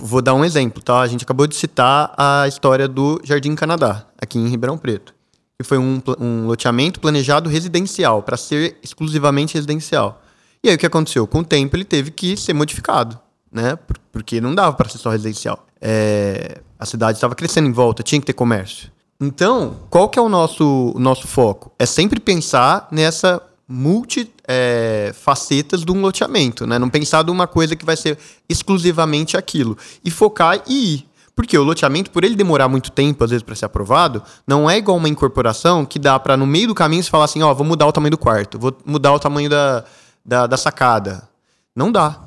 Vou 0.00 0.22
dar 0.22 0.34
um 0.34 0.44
exemplo, 0.44 0.82
tá? 0.82 1.00
A 1.00 1.06
gente 1.06 1.24
acabou 1.24 1.46
de 1.46 1.54
citar 1.54 2.12
a 2.16 2.46
história 2.48 2.88
do 2.88 3.20
Jardim 3.24 3.54
Canadá, 3.54 4.06
aqui 4.20 4.38
em 4.38 4.48
Ribeirão 4.48 4.78
Preto. 4.78 5.14
Que 5.58 5.64
foi 5.66 5.78
um, 5.78 6.02
um 6.18 6.46
loteamento 6.46 6.98
planejado 6.98 7.48
residencial, 7.48 8.22
para 8.22 8.36
ser 8.36 8.78
exclusivamente 8.82 9.54
residencial. 9.54 10.20
E 10.64 10.68
aí 10.68 10.74
o 10.74 10.78
que 10.78 10.86
aconteceu? 10.86 11.26
Com 11.26 11.40
o 11.40 11.44
tempo 11.44 11.76
ele 11.76 11.84
teve 11.84 12.10
que 12.10 12.36
ser 12.36 12.52
modificado, 12.54 13.18
né? 13.50 13.76
Por- 13.76 13.98
Porque 14.10 14.40
não 14.40 14.54
dava 14.54 14.74
para 14.74 14.88
ser 14.88 14.98
só 14.98 15.10
residencial. 15.10 15.66
É, 15.80 16.60
a 16.78 16.86
cidade 16.86 17.18
estava 17.18 17.34
crescendo 17.34 17.68
em 17.68 17.72
volta, 17.72 18.02
tinha 18.02 18.20
que 18.20 18.26
ter 18.26 18.32
comércio. 18.32 18.90
Então, 19.20 19.76
qual 19.90 20.08
que 20.08 20.18
é 20.18 20.22
o 20.22 20.28
nosso, 20.28 20.92
o 20.96 20.98
nosso 20.98 21.28
foco? 21.28 21.70
É 21.78 21.86
sempre 21.86 22.18
pensar 22.18 22.88
nessa 22.90 23.40
multi 23.68 24.32
é, 24.54 25.12
facetas 25.14 25.82
de 25.82 25.90
um 25.90 26.00
loteamento, 26.02 26.66
né? 26.66 26.78
Não 26.78 26.90
pensar 26.90 27.22
de 27.22 27.30
uma 27.30 27.46
coisa 27.46 27.74
que 27.74 27.84
vai 27.84 27.96
ser 27.96 28.18
exclusivamente 28.48 29.36
aquilo. 29.36 29.78
E 30.04 30.10
focar 30.10 30.62
e 30.66 30.94
ir. 30.94 31.08
Porque 31.34 31.56
o 31.56 31.62
loteamento, 31.62 32.10
por 32.10 32.24
ele 32.24 32.36
demorar 32.36 32.68
muito 32.68 32.90
tempo, 32.90 33.24
às 33.24 33.30
vezes, 33.30 33.42
para 33.42 33.54
ser 33.54 33.64
aprovado, 33.64 34.22
não 34.46 34.68
é 34.68 34.76
igual 34.76 34.98
uma 34.98 35.08
incorporação 35.08 35.86
que 35.86 35.98
dá 35.98 36.18
para, 36.20 36.36
no 36.36 36.46
meio 36.46 36.68
do 36.68 36.74
caminho, 36.74 37.02
você 37.02 37.08
falar 37.08 37.24
assim, 37.24 37.42
ó, 37.42 37.54
vou 37.54 37.66
mudar 37.66 37.86
o 37.86 37.92
tamanho 37.92 38.10
do 38.10 38.18
quarto, 38.18 38.58
vou 38.58 38.76
mudar 38.84 39.14
o 39.14 39.18
tamanho 39.18 39.48
da, 39.48 39.82
da, 40.24 40.46
da 40.46 40.56
sacada. 40.58 41.26
Não 41.74 41.90
dá. 41.90 42.20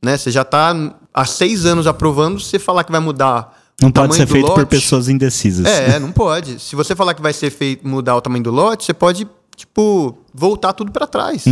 Né? 0.00 0.16
Você 0.16 0.30
já 0.30 0.42
está 0.42 0.74
há 1.12 1.24
seis 1.24 1.66
anos 1.66 1.88
aprovando, 1.88 2.38
você 2.38 2.58
falar 2.58 2.84
que 2.84 2.92
vai 2.92 3.00
mudar 3.00 3.58
Não 3.80 3.90
pode 3.90 4.14
ser 4.14 4.28
feito 4.28 4.46
por 4.46 4.58
lote, 4.58 4.70
pessoas 4.70 5.08
indecisas. 5.08 5.66
é, 5.66 5.98
não 5.98 6.12
pode. 6.12 6.60
Se 6.60 6.76
você 6.76 6.94
falar 6.94 7.14
que 7.14 7.22
vai 7.22 7.32
ser 7.32 7.50
feito 7.50 7.86
mudar 7.86 8.14
o 8.14 8.20
tamanho 8.20 8.44
do 8.44 8.52
lote, 8.52 8.84
você 8.84 8.94
pode, 8.94 9.26
tipo, 9.56 10.18
voltar 10.34 10.72
tudo 10.72 10.90
para 10.92 11.06
trás. 11.06 11.44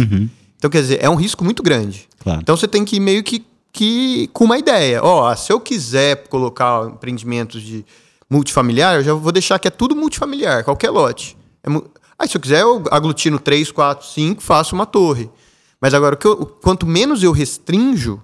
Então, 0.56 0.70
quer 0.70 0.82
dizer, 0.82 0.98
é 1.02 1.08
um 1.08 1.14
risco 1.14 1.42
muito 1.44 1.62
grande. 1.62 2.08
Claro. 2.18 2.40
Então 2.42 2.56
você 2.56 2.68
tem 2.68 2.84
que 2.84 2.96
ir 2.96 3.00
meio 3.00 3.22
que, 3.22 3.44
que 3.72 4.28
com 4.32 4.44
uma 4.44 4.58
ideia. 4.58 5.02
Ó, 5.02 5.34
se 5.34 5.52
eu 5.52 5.58
quiser 5.60 6.28
colocar 6.28 6.86
empreendimentos 6.88 7.62
de 7.62 7.84
multifamiliar, 8.28 8.96
eu 8.96 9.02
já 9.02 9.14
vou 9.14 9.32
deixar 9.32 9.58
que 9.58 9.68
é 9.68 9.70
tudo 9.70 9.96
multifamiliar, 9.96 10.64
qualquer 10.64 10.90
lote. 10.90 11.36
É 11.62 11.70
mu- 11.70 11.84
Aí, 12.18 12.28
se 12.28 12.36
eu 12.36 12.40
quiser, 12.40 12.60
eu 12.60 12.84
aglutino 12.90 13.38
3, 13.38 13.72
4, 13.72 14.06
5, 14.06 14.42
faço 14.42 14.74
uma 14.74 14.84
torre. 14.84 15.30
Mas 15.80 15.94
agora, 15.94 16.14
o 16.14 16.18
que 16.18 16.26
eu- 16.26 16.44
quanto 16.44 16.86
menos 16.86 17.22
eu 17.22 17.32
restrinjo, 17.32 18.20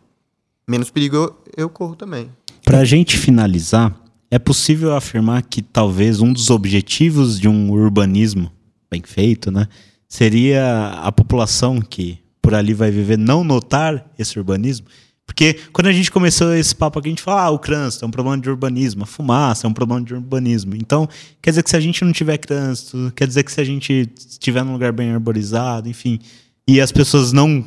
menos 0.69 0.91
perigo 0.91 1.17
eu, 1.17 1.37
eu 1.57 1.69
corro 1.71 1.97
também. 1.97 2.29
Para 2.63 2.81
a 2.81 2.85
gente 2.85 3.17
finalizar, 3.17 3.95
é 4.31 4.39
possível 4.39 4.95
afirmar 4.95 5.41
que 5.43 5.63
talvez 5.63 6.21
um 6.21 6.31
dos 6.31 6.51
objetivos 6.51 7.41
de 7.41 7.49
um 7.49 7.71
urbanismo 7.71 8.53
bem 8.91 9.03
feito, 9.05 9.51
né, 9.51 9.67
seria 10.09 11.01
a 11.03 11.11
população 11.11 11.81
que 11.81 12.19
por 12.41 12.55
ali 12.55 12.75
vai 12.75 12.91
viver 12.91 13.19
não 13.19 13.43
notar 13.43 14.11
esse 14.19 14.39
urbanismo? 14.39 14.87
Porque 15.27 15.59
quando 15.73 15.89
a 15.89 15.93
gente 15.93 16.11
começou 16.11 16.55
esse 16.55 16.75
papo 16.75 16.99
aqui, 16.99 17.09
a 17.09 17.11
gente 17.11 17.23
fala, 17.23 17.43
ah, 17.43 17.51
o 17.51 17.59
trânsito 17.59 18.05
é 18.05 18.09
um 18.09 18.11
problema 18.11 18.39
de 18.39 18.49
urbanismo, 18.49 19.03
a 19.03 19.07
fumaça 19.07 19.67
é 19.67 19.69
um 19.69 19.73
problema 19.73 20.01
de 20.01 20.15
urbanismo. 20.15 20.77
Então, 20.77 21.09
quer 21.43 21.51
dizer 21.51 21.65
que 21.65 21.71
se 21.71 21.77
a 21.77 21.81
gente 21.81 22.05
não 22.05 22.13
tiver 22.13 22.39
trânsito, 22.39 23.13
quer 23.15 23.27
dizer 23.27 23.43
que 23.43 23.51
se 23.51 23.61
a 23.61 23.65
gente 23.65 24.09
estiver 24.17 24.65
num 24.65 24.73
lugar 24.73 24.93
bem 24.93 25.11
arborizado, 25.11 25.89
enfim, 25.89 26.21
e 26.67 26.81
as 26.81 26.93
pessoas 26.93 27.33
não 27.33 27.65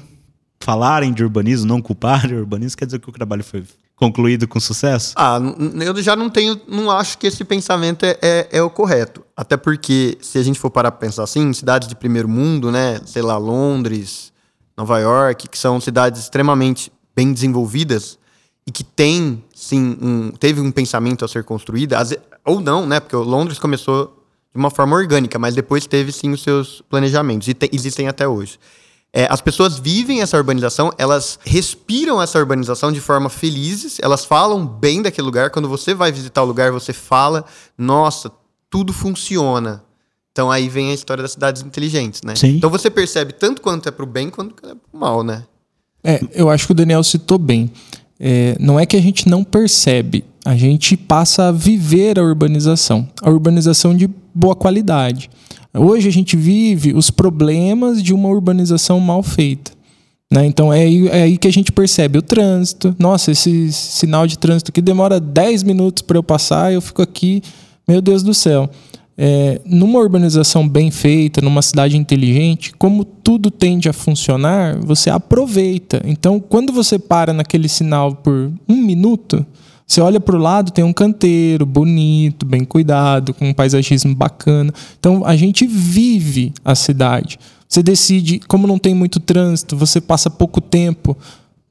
falarem 0.59 1.13
de 1.13 1.23
urbanismo, 1.23 1.67
não 1.67 1.81
culparem 1.81 2.35
o 2.35 2.39
urbanismo, 2.39 2.77
quer 2.77 2.85
dizer 2.85 2.99
que 2.99 3.09
o 3.09 3.13
trabalho 3.13 3.43
foi 3.43 3.63
concluído 3.99 4.47
com 4.47 4.59
sucesso? 4.59 5.13
Ah, 5.17 5.39
eu 5.81 6.01
já 6.01 6.15
não 6.15 6.29
tenho, 6.29 6.59
não 6.67 6.89
acho 6.89 7.17
que 7.17 7.27
esse 7.27 7.43
pensamento 7.43 8.05
é, 8.05 8.17
é, 8.21 8.47
é 8.53 8.63
o 8.63 8.69
correto. 8.69 9.23
Até 9.35 9.57
porque, 9.57 10.17
se 10.21 10.37
a 10.37 10.43
gente 10.43 10.57
for 10.57 10.69
parar 10.69 10.91
pra 10.91 11.01
pensar 11.07 11.23
assim, 11.23 11.51
cidades 11.51 11.87
de 11.87 11.95
primeiro 11.95 12.29
mundo, 12.29 12.71
né? 12.71 13.01
Sei 13.05 13.21
lá, 13.21 13.37
Londres, 13.37 14.31
Nova 14.77 14.97
York, 14.99 15.49
que 15.49 15.57
são 15.57 15.81
cidades 15.81 16.21
extremamente 16.21 16.91
bem 17.13 17.33
desenvolvidas 17.33 18.17
e 18.65 18.71
que 18.71 18.83
tem, 18.83 19.43
sim, 19.53 19.97
um, 20.01 20.31
teve 20.31 20.61
um 20.61 20.71
pensamento 20.71 21.25
a 21.25 21.27
ser 21.27 21.43
construído, 21.43 21.93
ou 22.45 22.61
não, 22.61 22.85
né? 22.85 22.99
Porque 23.01 23.15
Londres 23.17 23.59
começou 23.59 24.23
de 24.53 24.59
uma 24.59 24.69
forma 24.69 24.95
orgânica, 24.95 25.37
mas 25.37 25.53
depois 25.55 25.85
teve 25.85 26.11
sim 26.11 26.31
os 26.31 26.41
seus 26.41 26.81
planejamentos 26.89 27.47
e 27.49 27.53
te- 27.53 27.69
existem 27.73 28.07
até 28.07 28.27
hoje. 28.27 28.57
É, 29.11 29.27
as 29.29 29.41
pessoas 29.41 29.79
vivem 29.79 30.21
essa 30.21 30.37
urbanização, 30.37 30.91
elas 30.97 31.39
respiram 31.43 32.21
essa 32.21 32.37
urbanização 32.37 32.91
de 32.91 33.01
forma 33.01 33.29
felizes, 33.29 33.97
elas 34.01 34.23
falam 34.23 34.65
bem 34.65 35.01
daquele 35.01 35.25
lugar. 35.25 35.49
Quando 35.49 35.67
você 35.67 35.93
vai 35.93 36.11
visitar 36.11 36.43
o 36.43 36.45
lugar, 36.45 36.71
você 36.71 36.93
fala, 36.93 37.43
nossa, 37.77 38.31
tudo 38.69 38.93
funciona. 38.93 39.83
Então 40.31 40.51
aí 40.51 40.69
vem 40.69 40.91
a 40.91 40.93
história 40.93 41.23
das 41.23 41.31
cidades 41.31 41.63
inteligentes, 41.63 42.21
né? 42.21 42.35
Sim. 42.35 42.57
Então 42.57 42.69
você 42.69 42.89
percebe 42.89 43.33
tanto 43.33 43.61
quanto 43.61 43.89
é 43.89 43.91
pro 43.91 44.05
bem 44.05 44.29
quanto 44.29 44.55
é 44.65 44.75
pro 44.75 44.99
mal, 44.99 45.23
né? 45.23 45.43
É, 46.03 46.21
eu 46.31 46.49
acho 46.49 46.67
que 46.67 46.71
o 46.71 46.75
Daniel 46.75 47.03
citou 47.03 47.37
bem. 47.37 47.71
É, 48.19 48.55
não 48.59 48.79
é 48.79 48.85
que 48.85 48.95
a 48.95 49.01
gente 49.01 49.27
não 49.27 49.43
percebe, 49.43 50.25
A 50.45 50.55
gente 50.55 50.95
passa 50.95 51.49
a 51.49 51.51
viver 51.51 52.17
a 52.19 52.23
urbanização, 52.23 53.07
a 53.21 53.29
urbanização 53.29 53.95
de 53.95 54.09
boa 54.33 54.55
qualidade. 54.55 55.29
Hoje 55.73 56.07
a 56.07 56.11
gente 56.11 56.35
vive 56.35 56.93
os 56.93 57.11
problemas 57.11 58.01
de 58.01 58.13
uma 58.13 58.29
urbanização 58.29 58.99
mal 58.99 59.21
feita. 59.21 59.71
Né? 60.31 60.45
Então 60.45 60.71
é 60.71 60.81
aí, 60.81 61.07
é 61.07 61.23
aí, 61.23 61.37
que 61.37 61.47
a 61.47 61.51
gente 61.51 61.71
percebe 61.71 62.17
o 62.17 62.21
trânsito. 62.21 62.95
Nossa, 62.99 63.31
esse 63.31 63.71
sinal 63.73 64.27
de 64.27 64.37
trânsito 64.37 64.71
que 64.71 64.81
demora 64.81 65.19
10 65.19 65.63
minutos 65.63 66.01
para 66.01 66.17
eu 66.17 66.23
passar, 66.23 66.71
eu 66.71 66.81
fico 66.81 67.01
aqui, 67.01 67.41
meu 67.87 68.01
Deus 68.01 68.21
do 68.23 68.33
céu. 68.33 68.69
É, 69.21 69.59
numa 69.65 69.99
urbanização 69.99 70.67
bem 70.67 70.89
feita, 70.91 71.41
numa 71.41 71.61
cidade 71.61 71.97
inteligente, 71.97 72.73
como 72.73 73.03
tudo 73.03 73.51
tende 73.51 73.89
a 73.89 73.93
funcionar, 73.93 74.79
você 74.79 75.09
aproveita. 75.09 76.01
Então, 76.05 76.39
quando 76.39 76.71
você 76.71 76.97
para 76.97 77.33
naquele 77.33 77.67
sinal 77.67 78.15
por 78.15 78.49
um 78.67 78.77
minuto, 78.77 79.45
você 79.89 80.01
olha 80.01 80.19
para 80.19 80.35
o 80.35 80.39
lado, 80.39 80.71
tem 80.71 80.83
um 80.83 80.93
canteiro 80.93 81.65
bonito, 81.65 82.45
bem 82.45 82.63
cuidado, 82.63 83.33
com 83.33 83.49
um 83.49 83.53
paisagismo 83.55 84.13
bacana. 84.13 84.71
Então, 84.99 85.25
a 85.25 85.35
gente 85.35 85.65
vive 85.65 86.53
a 86.63 86.75
cidade. 86.75 87.39
Você 87.67 87.81
decide, 87.81 88.39
como 88.47 88.67
não 88.67 88.77
tem 88.77 88.93
muito 88.93 89.19
trânsito, 89.19 89.75
você 89.75 89.99
passa 89.99 90.29
pouco 90.29 90.61
tempo 90.61 91.17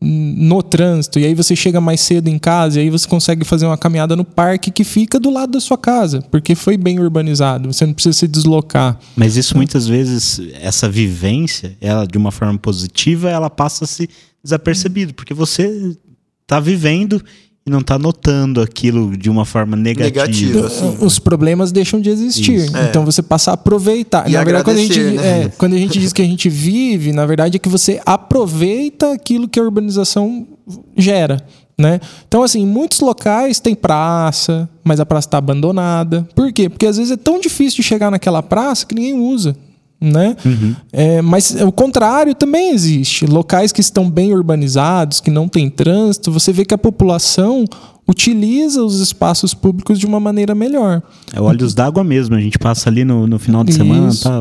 no 0.01 0.65
trânsito, 0.65 1.21
e 1.21 1.27
aí 1.27 1.35
você 1.35 1.55
chega 1.55 1.81
mais 1.81 2.01
cedo 2.01 2.27
em 2.27 2.39
casa, 2.41 2.79
e 2.79 2.83
aí 2.85 2.91
você 2.91 3.07
consegue 3.07 3.45
fazer 3.45 3.67
uma 3.67 3.79
caminhada 3.79 4.17
no 4.17 4.25
parque 4.25 4.73
que 4.73 4.83
fica 4.83 5.19
do 5.19 5.31
lado 5.31 5.53
da 5.53 5.61
sua 5.61 5.79
casa, 5.79 6.21
porque 6.23 6.55
foi 6.57 6.77
bem 6.77 6.99
urbanizado, 7.01 7.73
você 7.73 7.87
não 7.87 7.93
precisa 7.93 8.17
se 8.17 8.29
deslocar. 8.29 8.99
Mas 9.17 9.37
isso 9.37 9.57
muitas 9.57 9.87
vezes, 9.89 10.41
essa 10.61 10.89
vivência, 10.89 11.77
ela 11.81 12.05
de 12.05 12.17
uma 12.17 12.31
forma 12.31 12.57
positiva, 12.59 13.29
ela 13.29 13.51
passa 13.51 13.85
a 13.85 13.89
se 13.89 14.09
desapercebido, 14.43 15.15
porque 15.15 15.35
você 15.35 15.97
está 16.43 16.61
vivendo 16.61 17.21
e 17.69 17.71
não 17.71 17.81
está 17.81 17.99
notando 17.99 18.61
aquilo 18.61 19.17
de 19.17 19.31
uma 19.31 19.45
forma 19.45 19.77
negativa. 19.77 20.25
negativa 20.25 20.67
assim. 20.67 20.97
Os 21.01 21.19
problemas 21.19 21.71
deixam 21.71 22.01
de 22.01 22.11
existir. 22.11 22.75
É. 22.75 22.89
Então 22.89 23.05
você 23.05 23.23
passa 23.23 23.51
a 23.51 23.55
aproveitar. 23.55 24.29
E 24.29 24.33
na 24.33 24.43
verdade, 24.43 24.65
quando 24.65 24.79
a, 24.79 24.81
gente, 24.81 25.01
né? 25.01 25.43
é, 25.43 25.49
quando 25.57 25.75
a 25.75 25.79
gente 25.79 25.99
diz 25.99 26.13
que 26.13 26.23
a 26.23 26.25
gente 26.25 26.49
vive, 26.49 27.13
na 27.13 27.27
verdade 27.27 27.57
é 27.57 27.59
que 27.59 27.69
você 27.69 28.01
aproveita 28.05 29.13
aquilo 29.13 29.47
que 29.47 29.61
a 29.61 29.63
urbanização 29.63 30.47
gera. 30.97 31.45
Né? 31.79 32.01
Então, 32.27 32.43
assim, 32.43 32.63
em 32.63 32.67
muitos 32.67 32.99
locais 32.99 33.61
tem 33.61 33.73
praça, 33.73 34.69
mas 34.83 34.99
a 34.99 35.07
praça 35.07 35.29
está 35.29 35.39
abandonada. 35.39 36.29
Por 36.35 36.53
quê? 36.53 36.69
Porque 36.69 36.87
às 36.87 36.97
vezes 36.97 37.13
é 37.13 37.17
tão 37.17 37.39
difícil 37.39 37.77
de 37.77 37.83
chegar 37.85 38.11
naquela 38.11 38.43
praça 38.43 38.85
que 38.85 38.97
ninguém 38.97 39.15
usa 39.15 39.55
né? 40.01 40.37
Uhum. 40.45 40.77
É, 40.93 41.21
mas 41.23 41.51
o 41.61 41.73
contrário 41.73 42.35
também 42.35 42.73
existe. 42.73 43.27
Locais 43.27 43.73
que 43.73 43.81
estão 43.81 44.09
bem 44.09 44.33
urbanizados, 44.33 45.21
que 45.21 45.31
não 45.31 45.49
tem 45.49 45.69
trânsito, 45.69 46.31
você 46.31 46.53
vê 46.53 46.65
que 46.65 46.75
a 46.75 46.79
população 46.79 47.65
utiliza 48.07 48.83
os 48.83 49.01
espaços 49.01 49.53
públicos 49.53 49.99
de 49.99 50.07
uma 50.07 50.19
maneira 50.19 50.55
melhor. 50.55 51.03
É 51.33 51.41
olhos 51.41 51.75
d'água 51.75 52.03
mesmo. 52.03 52.35
A 52.37 52.41
gente 52.41 52.59
passa 52.59 52.89
ali 52.89 53.05
no, 53.05 53.27
no 53.27 53.39
final 53.39 53.63
de 53.63 53.71
Isso. 53.71 53.79
semana, 53.79 54.11
tá, 54.23 54.41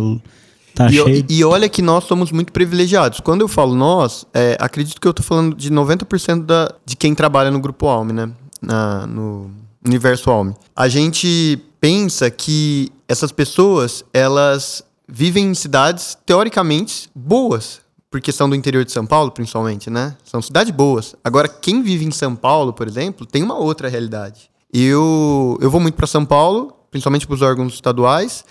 tá 0.73 0.89
e, 0.89 0.93
cheio. 0.93 1.25
E 1.27 1.43
olha 1.43 1.67
que 1.67 1.81
nós 1.81 2.05
somos 2.05 2.31
muito 2.31 2.53
privilegiados. 2.53 3.19
Quando 3.19 3.41
eu 3.41 3.47
falo 3.47 3.75
nós, 3.75 4.25
é, 4.33 4.55
acredito 4.59 5.01
que 5.01 5.07
eu 5.07 5.11
estou 5.11 5.25
falando 5.25 5.55
de 5.55 5.69
90% 5.69 6.45
da, 6.45 6.73
de 6.85 6.95
quem 6.95 7.13
trabalha 7.13 7.51
no 7.51 7.59
Grupo 7.59 7.87
Alme, 7.87 8.13
né? 8.13 8.29
Na, 8.61 9.05
no 9.05 9.51
universo 9.85 10.29
Alme. 10.29 10.53
A 10.75 10.87
gente 10.87 11.59
pensa 11.81 12.31
que 12.31 12.89
essas 13.07 13.31
pessoas, 13.31 14.03
elas 14.13 14.83
vivem 15.07 15.45
em 15.45 15.53
cidades 15.53 16.17
teoricamente 16.25 17.09
boas, 17.15 17.81
porque 18.09 18.31
são 18.31 18.49
do 18.49 18.55
interior 18.55 18.83
de 18.83 18.91
São 18.91 19.05
Paulo, 19.05 19.31
principalmente, 19.31 19.89
né? 19.89 20.15
São 20.23 20.41
cidades 20.41 20.73
boas. 20.73 21.15
Agora, 21.23 21.47
quem 21.47 21.81
vive 21.81 22.05
em 22.05 22.11
São 22.11 22.35
Paulo, 22.35 22.73
por 22.73 22.87
exemplo, 22.87 23.25
tem 23.25 23.43
uma 23.43 23.55
outra 23.55 23.87
realidade. 23.87 24.49
Eu, 24.73 25.57
eu 25.61 25.71
vou 25.71 25.79
muito 25.79 25.95
para 25.95 26.07
São 26.07 26.25
Paulo, 26.25 26.73
principalmente 26.91 27.25
para 27.25 27.35
os 27.35 27.41
órgãos 27.41 27.73
estaduais. 27.73 28.43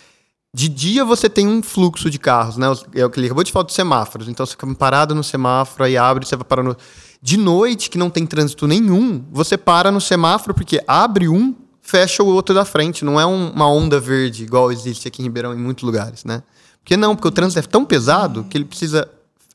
De 0.54 0.68
dia 0.68 1.04
você 1.04 1.28
tem 1.28 1.46
um 1.46 1.62
fluxo 1.62 2.08
de 2.08 2.18
carros, 2.18 2.56
né? 2.56 2.66
É 2.94 3.04
o 3.04 3.10
que 3.10 3.20
ele 3.20 3.26
acabou 3.26 3.44
de 3.44 3.52
falar 3.52 3.64
dos 3.64 3.74
semáforos. 3.74 4.26
Então 4.28 4.46
você 4.46 4.52
fica 4.52 4.74
parado 4.74 5.14
no 5.14 5.22
semáforo, 5.22 5.84
aí 5.84 5.96
abre, 5.96 6.24
você 6.24 6.34
vai 6.34 6.44
parar 6.46 6.62
no. 6.62 6.74
De 7.20 7.36
noite, 7.36 7.90
que 7.90 7.98
não 7.98 8.08
tem 8.08 8.24
trânsito 8.24 8.66
nenhum, 8.66 9.24
você 9.30 9.58
para 9.58 9.90
no 9.90 10.00
semáforo, 10.00 10.54
porque 10.54 10.82
abre 10.86 11.28
um, 11.28 11.54
fecha 11.86 12.22
o 12.22 12.26
outro 12.26 12.54
da 12.54 12.64
frente. 12.64 13.04
Não 13.04 13.18
é 13.18 13.24
um, 13.24 13.50
uma 13.50 13.70
onda 13.70 14.00
verde 14.00 14.42
igual 14.42 14.72
existe 14.72 15.06
aqui 15.06 15.22
em 15.22 15.24
Ribeirão 15.24 15.54
em 15.54 15.58
muitos 15.58 15.84
lugares, 15.84 16.24
né? 16.24 16.42
Porque 16.82 16.96
não, 16.96 17.14
porque 17.14 17.28
o 17.28 17.32
trânsito 17.32 17.60
é 17.60 17.62
tão 17.62 17.84
pesado 17.84 18.44
que 18.44 18.58
ele 18.58 18.64
precisa 18.64 19.08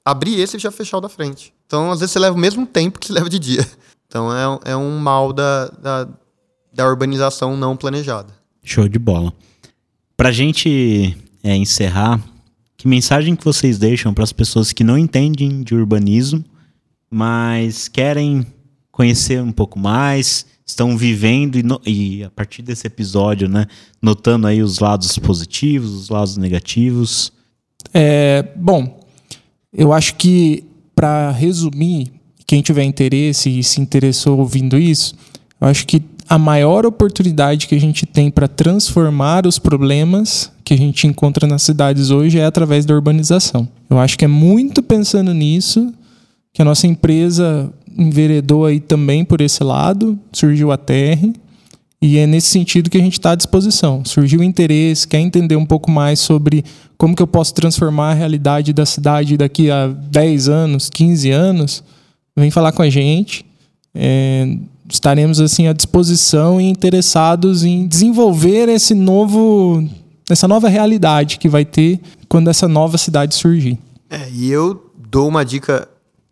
abrir 0.03 0.39
esse 0.39 0.57
e 0.57 0.59
já 0.59 0.71
fechar 0.71 0.97
o 0.97 1.01
da 1.01 1.09
frente. 1.09 1.53
Então, 1.67 1.91
às 1.91 1.99
vezes, 1.99 2.13
você 2.13 2.19
leva 2.19 2.35
o 2.35 2.39
mesmo 2.39 2.65
tempo 2.65 2.99
que 2.99 3.07
você 3.07 3.13
leva 3.13 3.29
de 3.29 3.39
dia. 3.39 3.67
Então, 4.11 4.29
é, 4.29 4.71
é 4.71 4.75
um 4.75 4.99
mal 4.99 5.31
da, 5.31 5.67
da, 5.67 6.07
da 6.73 6.85
urbanização 6.85 7.55
não 7.55 7.77
planejada. 7.77 8.27
Show 8.61 8.89
de 8.89 8.99
bola. 8.99 9.31
Pra 10.17 10.33
gente 10.33 11.17
é, 11.41 11.55
encerrar, 11.55 12.21
que 12.75 12.89
mensagem 12.89 13.37
que 13.37 13.45
vocês 13.45 13.77
deixam 13.77 14.13
para 14.13 14.25
as 14.25 14.33
pessoas 14.33 14.73
que 14.73 14.83
não 14.83 14.97
entendem 14.97 15.63
de 15.63 15.73
urbanismo, 15.73 16.43
mas 17.09 17.87
querem 17.87 18.45
conhecer 18.91 19.41
um 19.41 19.53
pouco 19.53 19.79
mais, 19.79 20.45
estão 20.71 20.97
vivendo 20.97 21.57
e, 21.57 21.63
no, 21.63 21.79
e, 21.85 22.23
a 22.23 22.29
partir 22.29 22.61
desse 22.61 22.87
episódio, 22.87 23.47
né, 23.47 23.67
notando 24.01 24.47
aí 24.47 24.63
os 24.63 24.79
lados 24.79 25.17
positivos, 25.19 25.91
os 25.91 26.09
lados 26.09 26.37
negativos? 26.37 27.31
É, 27.93 28.47
bom, 28.55 28.99
eu 29.73 29.93
acho 29.93 30.15
que 30.15 30.63
para 30.95 31.31
resumir, 31.31 32.11
quem 32.45 32.61
tiver 32.61 32.83
interesse 32.83 33.49
e 33.49 33.63
se 33.63 33.79
interessou 33.79 34.39
ouvindo 34.39 34.77
isso, 34.77 35.15
eu 35.59 35.67
acho 35.67 35.85
que 35.85 36.01
a 36.27 36.37
maior 36.37 36.85
oportunidade 36.85 37.67
que 37.67 37.75
a 37.75 37.79
gente 37.79 38.05
tem 38.05 38.31
para 38.31 38.47
transformar 38.47 39.45
os 39.45 39.59
problemas 39.59 40.51
que 40.63 40.73
a 40.73 40.77
gente 40.77 41.05
encontra 41.05 41.45
nas 41.45 41.61
cidades 41.61 42.09
hoje 42.09 42.39
é 42.39 42.45
através 42.45 42.85
da 42.85 42.93
urbanização. 42.93 43.67
Eu 43.89 43.99
acho 43.99 44.17
que 44.17 44.23
é 44.23 44.27
muito 44.27 44.81
pensando 44.81 45.33
nisso 45.33 45.93
que 46.53 46.61
a 46.61 46.65
nossa 46.65 46.87
empresa 46.87 47.71
enveredou 47.97 48.65
aí 48.65 48.79
também 48.79 49.23
por 49.23 49.41
esse 49.41 49.63
lado, 49.63 50.17
surgiu 50.31 50.71
a 50.71 50.77
TR, 50.77 51.31
e 52.01 52.17
é 52.17 52.25
nesse 52.25 52.47
sentido 52.47 52.89
que 52.89 52.97
a 52.97 53.01
gente 53.01 53.13
está 53.13 53.31
à 53.31 53.35
disposição. 53.35 54.03
Surgiu 54.03 54.39
o 54.39 54.43
interesse, 54.43 55.07
quer 55.07 55.19
entender 55.19 55.55
um 55.55 55.65
pouco 55.65 55.91
mais 55.91 56.19
sobre 56.19 56.65
como 56.97 57.15
que 57.15 57.21
eu 57.21 57.27
posso 57.27 57.53
transformar 57.53 58.11
a 58.11 58.13
realidade 58.13 58.73
da 58.73 58.85
cidade 58.85 59.37
daqui 59.37 59.69
a 59.69 59.87
10 59.87 60.49
anos, 60.49 60.89
15 60.89 61.29
anos, 61.29 61.83
vem 62.35 62.49
falar 62.49 62.71
com 62.71 62.81
a 62.81 62.89
gente. 62.89 63.45
É, 63.93 64.57
estaremos 64.89 65.39
assim 65.39 65.67
à 65.67 65.73
disposição 65.73 66.59
e 66.59 66.65
interessados 66.65 67.63
em 67.63 67.87
desenvolver 67.87 68.67
esse 68.67 68.95
novo, 68.95 69.87
essa 70.29 70.47
nova 70.47 70.69
realidade 70.69 71.37
que 71.37 71.47
vai 71.47 71.65
ter 71.65 71.99
quando 72.27 72.49
essa 72.49 72.67
nova 72.67 72.97
cidade 72.97 73.35
surgir. 73.35 73.77
É, 74.09 74.27
e 74.31 74.49
eu 74.49 74.91
dou 75.09 75.27
uma 75.27 75.45
dica 75.45 75.87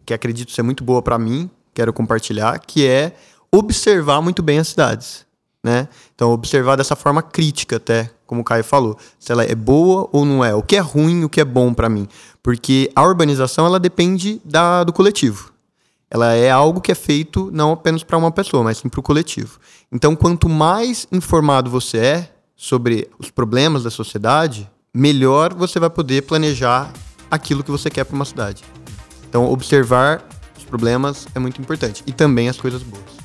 que 0.09 0.13
acredito 0.13 0.51
ser 0.51 0.63
muito 0.63 0.83
boa 0.83 1.03
para 1.03 1.19
mim, 1.19 1.47
quero 1.71 1.93
compartilhar, 1.93 2.57
que 2.59 2.87
é 2.87 3.13
observar 3.51 4.21
muito 4.21 4.41
bem 4.41 4.57
as 4.57 4.69
cidades. 4.69 5.23
Né? 5.63 5.87
Então, 6.15 6.31
observar 6.31 6.75
dessa 6.75 6.95
forma 6.95 7.21
crítica, 7.21 7.75
até, 7.75 8.09
como 8.25 8.41
o 8.41 8.43
Caio 8.43 8.63
falou. 8.63 8.97
Se 9.19 9.31
ela 9.31 9.43
é 9.43 9.53
boa 9.53 10.09
ou 10.11 10.25
não 10.25 10.43
é. 10.43 10.55
O 10.55 10.63
que 10.63 10.75
é 10.75 10.79
ruim, 10.79 11.23
o 11.23 11.29
que 11.29 11.39
é 11.39 11.45
bom 11.45 11.75
para 11.75 11.89
mim. 11.89 12.07
Porque 12.41 12.91
a 12.95 13.03
urbanização 13.03 13.67
ela 13.67 13.79
depende 13.79 14.41
da, 14.43 14.83
do 14.83 14.91
coletivo. 14.91 15.51
Ela 16.09 16.33
é 16.33 16.49
algo 16.49 16.81
que 16.81 16.91
é 16.91 16.95
feito 16.95 17.51
não 17.53 17.73
apenas 17.73 18.03
para 18.03 18.17
uma 18.17 18.31
pessoa, 18.31 18.63
mas 18.63 18.79
sim 18.79 18.89
para 18.89 18.99
o 18.99 19.03
coletivo. 19.03 19.59
Então, 19.91 20.15
quanto 20.15 20.49
mais 20.49 21.05
informado 21.11 21.69
você 21.69 21.97
é 21.99 22.33
sobre 22.55 23.07
os 23.19 23.29
problemas 23.29 23.83
da 23.83 23.91
sociedade, 23.91 24.67
melhor 24.91 25.53
você 25.53 25.79
vai 25.79 25.89
poder 25.89 26.23
planejar 26.23 26.91
aquilo 27.29 27.63
que 27.63 27.69
você 27.69 27.91
quer 27.91 28.05
para 28.05 28.15
uma 28.15 28.25
cidade. 28.25 28.63
Então, 29.29 29.49
observar 29.51 30.27
os 30.57 30.63
problemas 30.65 31.27
é 31.35 31.39
muito 31.39 31.61
importante. 31.61 32.03
E 32.07 32.11
também 32.11 32.49
as 32.49 32.57
coisas 32.57 32.81
boas. 32.81 33.18